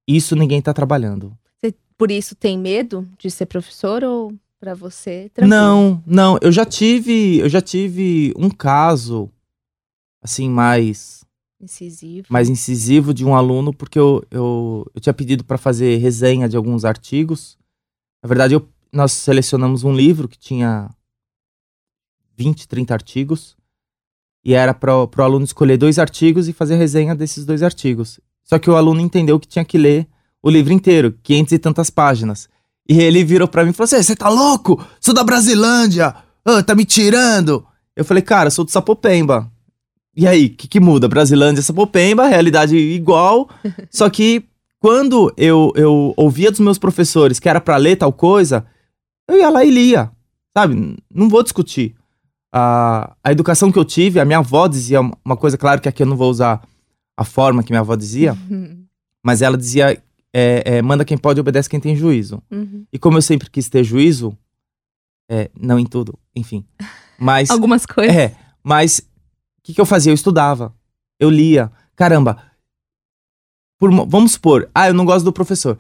Isso 0.08 0.36
ninguém 0.36 0.60
está 0.60 0.74
trabalhando. 0.74 1.38
Você, 1.60 1.74
por 1.98 2.10
isso 2.10 2.36
tem 2.36 2.58
medo 2.58 3.08
de 3.18 3.30
ser 3.30 3.46
professor 3.46 4.04
ou 4.04 4.34
para 4.60 4.74
você? 4.74 5.30
Tranquilo? 5.34 5.50
Não, 5.50 6.04
não. 6.06 6.38
Eu 6.42 6.52
já 6.52 6.66
tive, 6.66 7.40
eu 7.40 7.50
já 7.50 7.62
tive 7.62 8.34
um 8.38 8.50
caso 8.50 9.30
assim 10.22 10.50
mais 10.50 11.26
incisivo, 11.60 12.28
mais 12.30 12.50
incisivo 12.50 13.14
de 13.14 13.26
um 13.26 13.36
aluno 13.36 13.74
porque 13.74 14.00
eu, 14.00 14.24
eu, 14.32 14.90
eu 14.94 15.02
tinha 15.02 15.14
pedido 15.14 15.44
para 15.44 15.58
fazer 15.58 15.98
resenha 15.98 16.48
de 16.48 16.56
alguns 16.56 16.86
artigos. 16.86 17.58
Na 18.24 18.28
verdade, 18.28 18.54
eu, 18.54 18.68
nós 18.92 19.12
selecionamos 19.12 19.84
um 19.84 19.94
livro 19.94 20.28
que 20.28 20.38
tinha 20.38 20.90
20, 22.36 22.68
30 22.68 22.94
artigos 22.94 23.58
e 24.44 24.54
era 24.54 24.74
para 24.74 24.96
o 24.96 25.22
aluno 25.22 25.44
escolher 25.44 25.78
dois 25.78 26.00
artigos 26.00 26.48
e 26.48 26.54
fazer 26.54 26.76
resenha 26.76 27.16
desses 27.16 27.46
dois 27.46 27.62
artigos. 27.62 28.20
Só 28.48 28.58
que 28.58 28.70
o 28.70 28.76
aluno 28.76 29.02
entendeu 29.02 29.40
que 29.40 29.48
tinha 29.48 29.66
que 29.66 29.78
ler 29.78 30.08
o 30.42 30.50
livro 30.50 30.72
inteiro, 30.72 31.14
500 31.22 31.52
e 31.52 31.60
tantas 31.60 31.90
páginas. 31.90 32.50
E 32.90 33.00
ele 33.00 33.24
virou 33.24 33.48
para 33.48 33.64
mim 33.64 33.72
e 33.72 33.74
falou 33.74 33.86
assim: 33.86 34.02
Você 34.02 34.16
tá 34.16 34.30
louco? 34.30 34.84
Sou 35.00 35.14
da 35.14 35.24
Brasilândia! 35.24 36.16
Oh, 36.46 36.64
tá 36.64 36.74
me 36.74 36.86
tirando! 36.86 37.66
Eu 37.98 38.06
falei, 38.06 38.22
cara, 38.22 38.50
sou 38.52 38.64
do 38.64 38.72
Sapopemba. 38.72 39.52
E 40.16 40.28
aí, 40.28 40.46
o 40.46 40.50
que, 40.52 40.68
que 40.68 40.80
muda? 40.80 41.08
Brasilândia, 41.08 41.64
Sapopemba, 41.64 42.28
realidade 42.28 42.78
igual. 42.78 43.50
só 43.92 44.08
que 44.10 44.46
quando 44.80 45.34
eu, 45.36 45.74
eu 45.76 46.14
ouvia 46.16 46.52
dos 46.52 46.60
meus 46.60 46.78
professores 46.78 47.40
que 47.40 47.50
era 47.50 47.60
para 47.60 47.76
ler 47.76 47.96
tal 47.96 48.14
coisa, 48.14 48.66
eu 49.28 49.38
ia 49.38 49.50
lá 49.50 49.66
e 49.66 49.72
lia. 49.72 50.12
Sabe? 50.56 50.96
Não 51.14 51.28
vou 51.28 51.42
discutir. 51.42 51.96
A, 52.54 53.16
a 53.24 53.32
educação 53.32 53.72
que 53.72 53.80
eu 53.80 53.86
tive, 53.86 54.20
a 54.20 54.26
minha 54.26 54.40
avó 54.40 54.68
dizia 54.68 55.02
uma 55.02 55.36
coisa, 55.36 55.58
claro 55.58 55.82
que 55.82 55.90
aqui 55.90 56.04
eu 56.04 56.08
não 56.08 56.16
vou 56.16 56.30
usar 56.30 56.62
a 57.18 57.24
forma 57.26 57.64
que 57.64 57.72
minha 57.72 57.82
avó 57.82 57.96
dizia, 57.96 58.38
Uhum. 58.50 58.86
mas 59.26 59.42
ela 59.42 59.58
dizia 59.58 60.02
é, 60.34 60.78
é, 60.78 60.82
manda 60.84 61.04
quem 61.04 61.18
pode, 61.18 61.40
obedece 61.40 61.68
quem 61.70 61.80
tem 61.80 61.96
juízo. 61.96 62.44
Uhum. 62.52 62.86
E 62.94 63.00
como 63.00 63.18
eu 63.18 63.22
sempre 63.24 63.50
quis 63.50 63.68
ter 63.68 63.84
juízo, 63.84 64.38
é, 65.30 65.50
não 65.60 65.80
em 65.80 65.86
tudo, 65.86 66.18
enfim. 66.36 66.64
Mas. 67.18 67.50
Algumas 67.52 67.86
coisas. 67.86 68.16
É, 68.16 68.36
mas 68.64 69.00
o 69.00 69.04
que, 69.64 69.74
que 69.74 69.82
eu 69.82 69.86
fazia? 69.86 70.12
Eu 70.12 70.16
estudava. 70.16 70.74
Eu 71.20 71.30
lia. 71.30 71.72
Caramba. 71.96 72.42
Por, 73.80 73.92
vamos 74.08 74.34
supor, 74.34 74.70
ah, 74.74 74.88
eu 74.88 74.94
não 74.94 75.06
gosto 75.06 75.26
do 75.26 75.34
professor. 75.34 75.78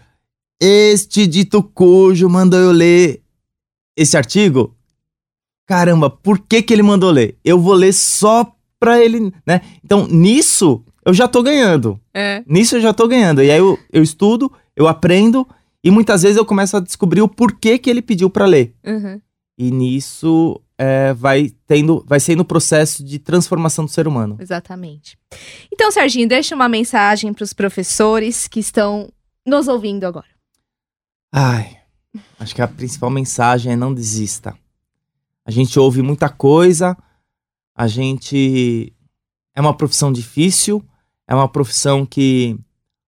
Este 0.59 1.25
dito 1.27 1.61
cujo 1.61 2.29
mandou 2.29 2.59
eu 2.59 2.71
ler 2.71 3.23
esse 3.95 4.15
artigo. 4.17 4.75
Caramba, 5.67 6.09
por 6.09 6.39
que, 6.39 6.61
que 6.61 6.73
ele 6.73 6.83
mandou 6.83 7.11
ler? 7.11 7.37
Eu 7.43 7.59
vou 7.59 7.73
ler 7.73 7.93
só 7.93 8.55
pra 8.79 9.03
ele, 9.03 9.33
né? 9.45 9.61
Então, 9.83 10.07
nisso, 10.07 10.83
eu 11.07 11.13
já 11.13 11.25
tô 11.25 11.41
ganhando. 11.41 11.97
É. 12.13 12.43
Nisso 12.45 12.75
eu 12.75 12.81
já 12.81 12.93
tô 12.93 13.07
ganhando. 13.07 13.41
E 13.41 13.49
aí 13.49 13.57
eu, 13.57 13.79
eu 13.93 14.03
estudo, 14.03 14.51
eu 14.75 14.89
aprendo 14.89 15.47
e 15.81 15.89
muitas 15.89 16.23
vezes 16.23 16.37
eu 16.37 16.45
começo 16.45 16.75
a 16.75 16.81
descobrir 16.81 17.21
o 17.21 17.29
porquê 17.29 17.77
que 17.77 17.89
ele 17.89 18.01
pediu 18.01 18.29
para 18.29 18.45
ler. 18.45 18.75
Uhum. 18.85 19.21
E 19.57 19.71
nisso 19.71 20.61
é, 20.77 21.13
vai 21.13 21.49
tendo, 21.65 22.03
vai 22.05 22.19
sendo 22.19 22.41
o 22.41 22.45
processo 22.45 23.05
de 23.05 23.19
transformação 23.19 23.85
do 23.85 23.91
ser 23.91 24.05
humano. 24.05 24.35
Exatamente. 24.37 25.17
Então, 25.73 25.89
Serginho, 25.91 26.27
deixa 26.27 26.53
uma 26.53 26.67
mensagem 26.67 27.33
para 27.33 27.45
os 27.45 27.53
professores 27.53 28.45
que 28.45 28.59
estão 28.59 29.09
nos 29.45 29.69
ouvindo 29.69 30.03
agora. 30.03 30.27
Ai, 31.31 31.77
acho 32.37 32.53
que 32.53 32.61
a 32.61 32.67
principal 32.67 33.09
mensagem 33.09 33.71
é 33.71 33.75
não 33.77 33.93
desista. 33.93 34.53
A 35.45 35.51
gente 35.51 35.79
ouve 35.79 36.01
muita 36.01 36.27
coisa, 36.27 36.97
a 37.73 37.87
gente 37.87 38.93
é 39.55 39.61
uma 39.61 39.73
profissão 39.73 40.11
difícil, 40.11 40.83
é 41.27 41.35
uma 41.35 41.47
profissão 41.49 42.05
que 42.05 42.57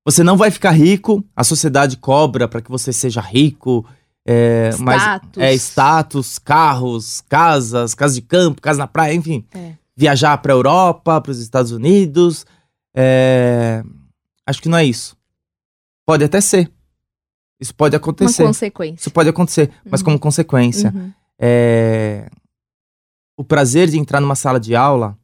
Você 0.06 0.24
não 0.24 0.36
vai 0.38 0.50
ficar 0.52 0.72
rico, 0.72 1.24
a 1.36 1.44
sociedade 1.44 1.98
cobra 1.98 2.48
para 2.48 2.62
que 2.62 2.70
você 2.72 2.92
seja 2.92 3.22
rico. 3.22 3.86
É, 4.28 4.70
mas 4.80 5.02
Status. 5.02 5.44
é 5.44 5.54
status, 5.54 6.40
carros, 6.40 7.22
casas, 7.30 7.94
casa 7.96 8.14
de 8.16 8.22
campo, 8.22 8.62
casa 8.62 8.78
na 8.80 8.88
praia, 8.88 9.14
enfim. 9.14 9.46
É. 9.54 9.74
Viajar 9.96 10.38
para 10.40 10.54
Europa, 10.54 11.20
para 11.22 11.32
os 11.32 11.40
Estados 11.40 11.72
Unidos. 11.72 12.46
é, 12.96 13.84
acho 14.46 14.62
que 14.62 14.70
não 14.70 14.78
é 14.78 14.86
isso. 14.86 15.16
Pode 16.06 16.24
até 16.24 16.42
ser. 16.42 16.72
Isso 17.60 17.74
pode 17.76 17.96
Uma 17.96 17.98
acontecer. 18.00 18.44
consequência. 18.44 19.02
Isso 19.02 19.12
pode 19.12 19.30
acontecer, 19.30 19.72
mas 19.86 20.02
Uhum. 20.02 20.06
como 20.06 20.20
consequência. 20.20 20.92
Uhum. 20.96 21.12
É, 21.40 22.30
O 23.38 23.44
prazer 23.44 23.90
de 23.90 23.98
entrar 23.98 24.20
numa 24.22 24.36
sala 24.36 24.60
de 24.60 24.76
aula 24.76 25.18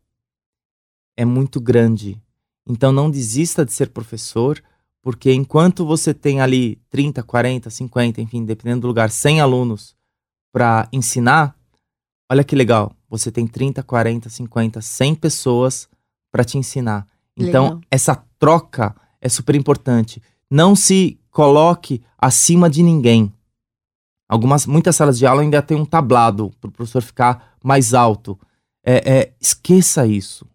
é 1.18 1.26
muito 1.26 1.60
grande. 1.60 2.22
Então 2.68 2.92
não 2.92 3.10
desista 3.10 3.66
de 3.66 3.72
ser 3.72 3.90
professor, 3.90 4.62
porque 5.02 5.32
enquanto 5.32 5.86
você 5.86 6.14
tem 6.14 6.42
ali 6.42 6.82
30, 6.90 7.22
40, 7.22 7.70
50, 7.70 8.22
enfim, 8.22 8.44
dependendo 8.44 8.82
do 8.82 8.88
lugar, 8.88 9.12
100 9.12 9.40
alunos 9.40 9.96
para 10.52 10.88
ensinar, 10.92 11.56
olha 12.32 12.44
que 12.44 12.56
legal. 12.56 12.96
Você 13.10 13.32
tem 13.32 13.46
30, 13.46 13.84
40, 13.84 14.30
50, 14.30 14.82
100 14.82 15.16
pessoas 15.16 15.88
para 16.32 16.44
te 16.44 16.58
ensinar. 16.58 17.08
Então, 17.38 17.66
Legal. 17.66 17.82
essa 17.92 18.16
troca 18.40 18.96
é 19.22 19.30
super 19.30 19.56
importante. 19.56 20.22
Não 20.50 20.76
se 20.76 21.20
coloque 21.30 22.02
acima 22.18 22.70
de 22.70 22.82
ninguém. 22.82 23.32
Algumas, 24.28 24.66
muitas 24.66 24.96
salas 24.96 25.18
de 25.18 25.26
aula 25.26 25.42
ainda 25.42 25.62
tem 25.62 25.78
um 25.78 25.86
tablado 25.86 26.52
para 26.60 26.70
o 26.70 26.72
professor 26.72 27.02
ficar 27.02 27.56
mais 27.64 27.94
alto. 27.94 28.40
É, 28.84 29.18
é, 29.18 29.34
esqueça 29.40 30.08
isso. 30.08 30.48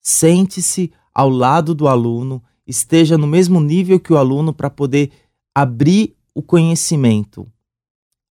Sente-se 0.00 0.92
ao 1.18 1.28
lado 1.28 1.74
do 1.74 1.88
aluno, 1.88 2.40
esteja 2.64 3.18
no 3.18 3.26
mesmo 3.26 3.60
nível 3.60 3.98
que 3.98 4.12
o 4.12 4.16
aluno 4.16 4.54
para 4.54 4.70
poder 4.70 5.10
abrir 5.52 6.14
o 6.32 6.40
conhecimento. 6.40 7.44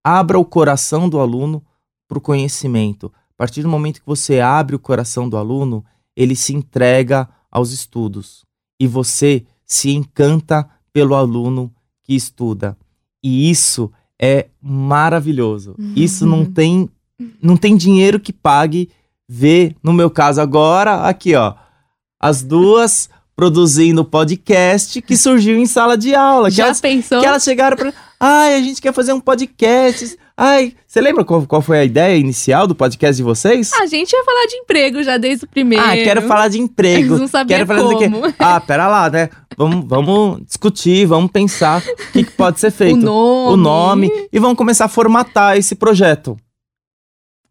Abra 0.01 0.39
o 0.39 0.45
coração 0.45 1.09
do 1.09 1.19
aluno 1.19 1.61
para 2.07 2.17
o 2.17 2.21
conhecimento. 2.21 3.11
A 3.31 3.33
partir 3.35 3.61
do 3.61 3.67
momento 3.67 3.99
que 3.99 4.07
você 4.07 4.39
abre 4.39 4.73
o 4.73 4.79
coração 4.79 5.27
do 5.27 5.35
aluno, 5.35 5.83
ele 6.15 6.33
se 6.33 6.55
entrega 6.55 7.27
aos 7.51 7.73
estudos 7.73 8.45
e 8.79 8.87
você 8.87 9.45
se 9.65 9.91
encanta 9.91 10.65
pelo 10.93 11.13
aluno 11.13 11.69
que 12.05 12.15
estuda. 12.15 12.77
E 13.21 13.51
isso 13.51 13.91
é 14.17 14.47
maravilhoso. 14.61 15.75
Isso 15.93 16.25
não 16.25 16.45
tem 16.45 16.89
não 17.41 17.57
tem 17.57 17.75
dinheiro 17.75 18.17
que 18.17 18.31
pague 18.31 18.89
ver, 19.27 19.75
no 19.83 19.91
meu 19.91 20.09
caso 20.09 20.39
agora, 20.39 21.01
aqui 21.01 21.35
ó, 21.35 21.55
as 22.19 22.41
duas 22.43 23.09
produzindo 23.35 24.03
podcast 24.03 24.99
que 25.01 25.15
surgiu 25.15 25.57
em 25.57 25.67
sala 25.67 25.95
de 25.95 26.15
aula. 26.15 26.49
Já 26.49 26.65
elas, 26.65 26.81
pensou? 26.81 27.19
que 27.19 27.25
elas 27.25 27.43
chegaram 27.43 27.77
para 27.77 27.93
Ai, 28.19 28.55
a 28.55 28.61
gente 28.61 28.81
quer 28.81 28.91
fazer 28.91 29.13
um 29.13 29.19
podcast. 29.19 30.17
Ai, 30.35 30.73
você 30.87 30.99
lembra 30.99 31.23
qual, 31.23 31.45
qual 31.45 31.61
foi 31.61 31.77
a 31.79 31.83
ideia 31.83 32.17
inicial 32.17 32.65
do 32.65 32.73
podcast 32.73 33.15
de 33.15 33.21
vocês? 33.21 33.71
A 33.73 33.85
gente 33.85 34.11
ia 34.11 34.23
falar 34.23 34.45
de 34.47 34.55
emprego 34.55 35.03
já 35.03 35.17
desde 35.17 35.45
o 35.45 35.47
primeiro. 35.47 35.83
Ah, 35.85 35.93
quero 35.93 36.23
falar 36.23 36.47
de 36.47 36.59
emprego. 36.59 37.09
Eles 37.09 37.19
não 37.19 37.27
sabiam 37.27 37.59
quero 37.59 37.67
falar 37.67 37.93
como. 37.93 38.33
Ah, 38.39 38.59
pera 38.59 38.87
lá, 38.87 39.07
né? 39.07 39.29
Vamos, 39.55 39.85
vamos 39.87 40.41
discutir, 40.45 41.05
vamos 41.05 41.31
pensar 41.31 41.81
o 41.81 42.11
que, 42.11 42.23
que 42.23 42.31
pode 42.31 42.59
ser 42.59 42.67
O 42.69 42.71
feito. 42.71 42.97
nome. 42.97 43.53
O 43.53 43.55
nome 43.57 44.27
e 44.33 44.39
vamos 44.39 44.57
começar 44.57 44.85
a 44.85 44.89
formatar 44.89 45.57
esse 45.57 45.75
projeto. 45.75 46.35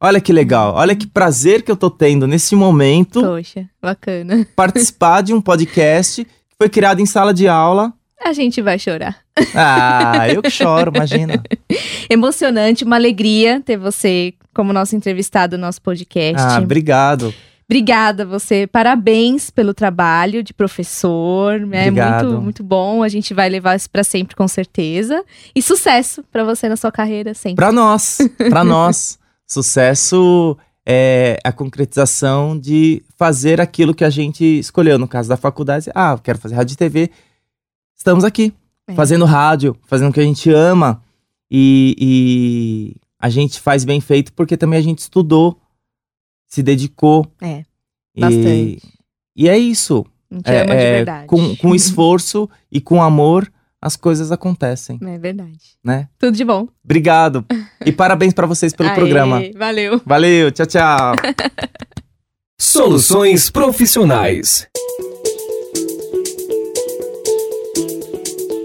Olha 0.00 0.20
que 0.20 0.32
legal, 0.32 0.74
olha 0.74 0.94
que 0.94 1.06
prazer 1.06 1.62
que 1.62 1.70
eu 1.70 1.76
tô 1.76 1.88
tendo 1.90 2.26
nesse 2.26 2.54
momento 2.54 3.20
Poxa, 3.22 3.66
bacana. 3.80 4.46
participar 4.54 5.22
de 5.22 5.32
um 5.32 5.40
podcast 5.40 6.22
que 6.24 6.30
foi 6.58 6.68
criado 6.68 7.00
em 7.00 7.06
sala 7.06 7.32
de 7.32 7.48
aula. 7.48 7.92
A 8.22 8.32
gente 8.32 8.60
vai 8.60 8.78
chorar. 8.78 9.16
Ah, 9.54 10.28
eu 10.28 10.42
que 10.42 10.50
choro, 10.50 10.90
imagina. 10.94 11.42
Emocionante, 12.10 12.84
uma 12.84 12.96
alegria 12.96 13.60
ter 13.64 13.76
você 13.76 14.34
como 14.54 14.72
nosso 14.72 14.96
entrevistado 14.96 15.56
no 15.58 15.62
nosso 15.66 15.80
podcast. 15.82 16.42
Ah, 16.42 16.58
obrigado. 16.58 17.32
Obrigada 17.68 18.24
você, 18.24 18.66
parabéns 18.66 19.50
pelo 19.50 19.74
trabalho 19.74 20.40
de 20.42 20.54
professor, 20.54 21.54
é 21.72 21.88
Obrigado. 21.88 22.26
muito 22.28 22.40
muito 22.42 22.62
bom. 22.64 23.02
A 23.02 23.08
gente 23.08 23.34
vai 23.34 23.48
levar 23.48 23.74
isso 23.76 23.90
pra 23.90 24.04
sempre 24.04 24.36
com 24.36 24.46
certeza. 24.46 25.24
E 25.54 25.60
sucesso 25.60 26.22
pra 26.30 26.44
você 26.44 26.68
na 26.68 26.76
sua 26.76 26.92
carreira 26.92 27.34
sempre. 27.34 27.56
Pra 27.56 27.72
nós, 27.72 28.18
pra 28.48 28.62
nós, 28.64 29.18
sucesso 29.46 30.56
é 30.84 31.38
a 31.44 31.52
concretização 31.52 32.58
de 32.58 33.02
fazer 33.16 33.60
aquilo 33.60 33.94
que 33.94 34.04
a 34.04 34.10
gente 34.10 34.44
escolheu. 34.44 34.98
No 34.98 35.08
caso 35.08 35.28
da 35.28 35.36
faculdade, 35.36 35.90
ah, 35.94 36.18
quero 36.22 36.38
fazer 36.38 36.54
rádio 36.54 36.74
e 36.74 36.76
TV. 36.76 37.10
Estamos 37.96 38.24
aqui, 38.24 38.52
É. 38.86 38.94
fazendo 38.94 39.24
rádio, 39.24 39.76
fazendo 39.86 40.10
o 40.10 40.12
que 40.12 40.20
a 40.20 40.24
gente 40.24 40.50
ama. 40.50 41.02
E, 41.50 41.94
e 41.98 42.96
a 43.18 43.28
gente 43.28 43.60
faz 43.60 43.84
bem 43.84 44.00
feito 44.00 44.32
porque 44.32 44.56
também 44.56 44.78
a 44.78 44.82
gente 44.82 44.98
estudou, 44.98 45.58
se 46.46 46.62
dedicou. 46.62 47.26
É, 47.40 47.64
E- 48.14 48.20
bastante. 48.20 48.82
E, 49.36 49.48
é 49.48 49.56
isso. 49.58 50.04
A 50.30 50.34
gente 50.34 50.48
É, 50.50 50.62
ama 50.62 50.66
de 50.76 50.82
é, 50.82 50.92
verdade. 50.96 51.26
com, 51.26 51.56
com 51.56 51.74
esforço 51.74 52.48
e 52.70 52.80
com 52.80 53.02
amor, 53.02 53.50
as 53.86 53.94
coisas 53.94 54.32
acontecem, 54.32 54.98
É 55.00 55.16
verdade. 55.16 55.76
né? 55.84 56.08
Tudo 56.18 56.36
de 56.36 56.44
bom. 56.44 56.66
Obrigado. 56.84 57.44
E 57.84 57.92
parabéns 57.92 58.34
pra 58.34 58.44
vocês 58.46 58.72
pelo 58.74 58.88
Aê, 58.88 58.94
programa. 58.96 59.40
Valeu. 59.56 60.00
Valeu, 60.04 60.50
tchau, 60.50 60.66
tchau. 60.66 61.14
Soluções 62.60 63.48
profissionais. 63.48 64.66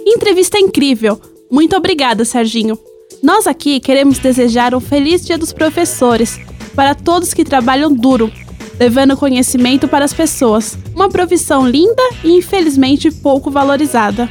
Entrevista 0.08 0.58
incrível. 0.58 1.22
Muito 1.52 1.76
obrigada, 1.76 2.26
Serginho. 2.26 2.80
Nós 3.22 3.46
aqui 3.46 3.80
queremos 3.80 4.18
desejar 4.18 4.74
um 4.74 4.80
feliz 4.80 5.24
Dia 5.24 5.38
dos 5.38 5.54
Professores 5.54 6.40
para 6.76 6.96
todos 6.96 7.34
que 7.34 7.44
trabalham 7.44 7.94
duro, 7.94 8.32
levando 8.80 9.16
conhecimento 9.18 9.88
para 9.88 10.04
as 10.06 10.14
pessoas. 10.14 10.78
Uma 10.96 11.10
profissão 11.10 11.68
linda 11.68 12.02
e 12.24 12.32
infelizmente 12.38 13.12
pouco 13.12 13.52
valorizada. 13.52 14.28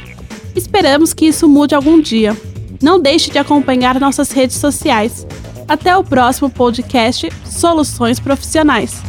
Esperamos 0.55 1.13
que 1.13 1.25
isso 1.25 1.47
mude 1.47 1.73
algum 1.73 1.99
dia. 1.99 2.35
Não 2.81 2.99
deixe 2.99 3.31
de 3.31 3.37
acompanhar 3.37 3.99
nossas 3.99 4.31
redes 4.31 4.57
sociais. 4.57 5.25
Até 5.67 5.95
o 5.95 6.03
próximo 6.03 6.49
podcast 6.49 7.29
Soluções 7.45 8.19
Profissionais. 8.19 9.01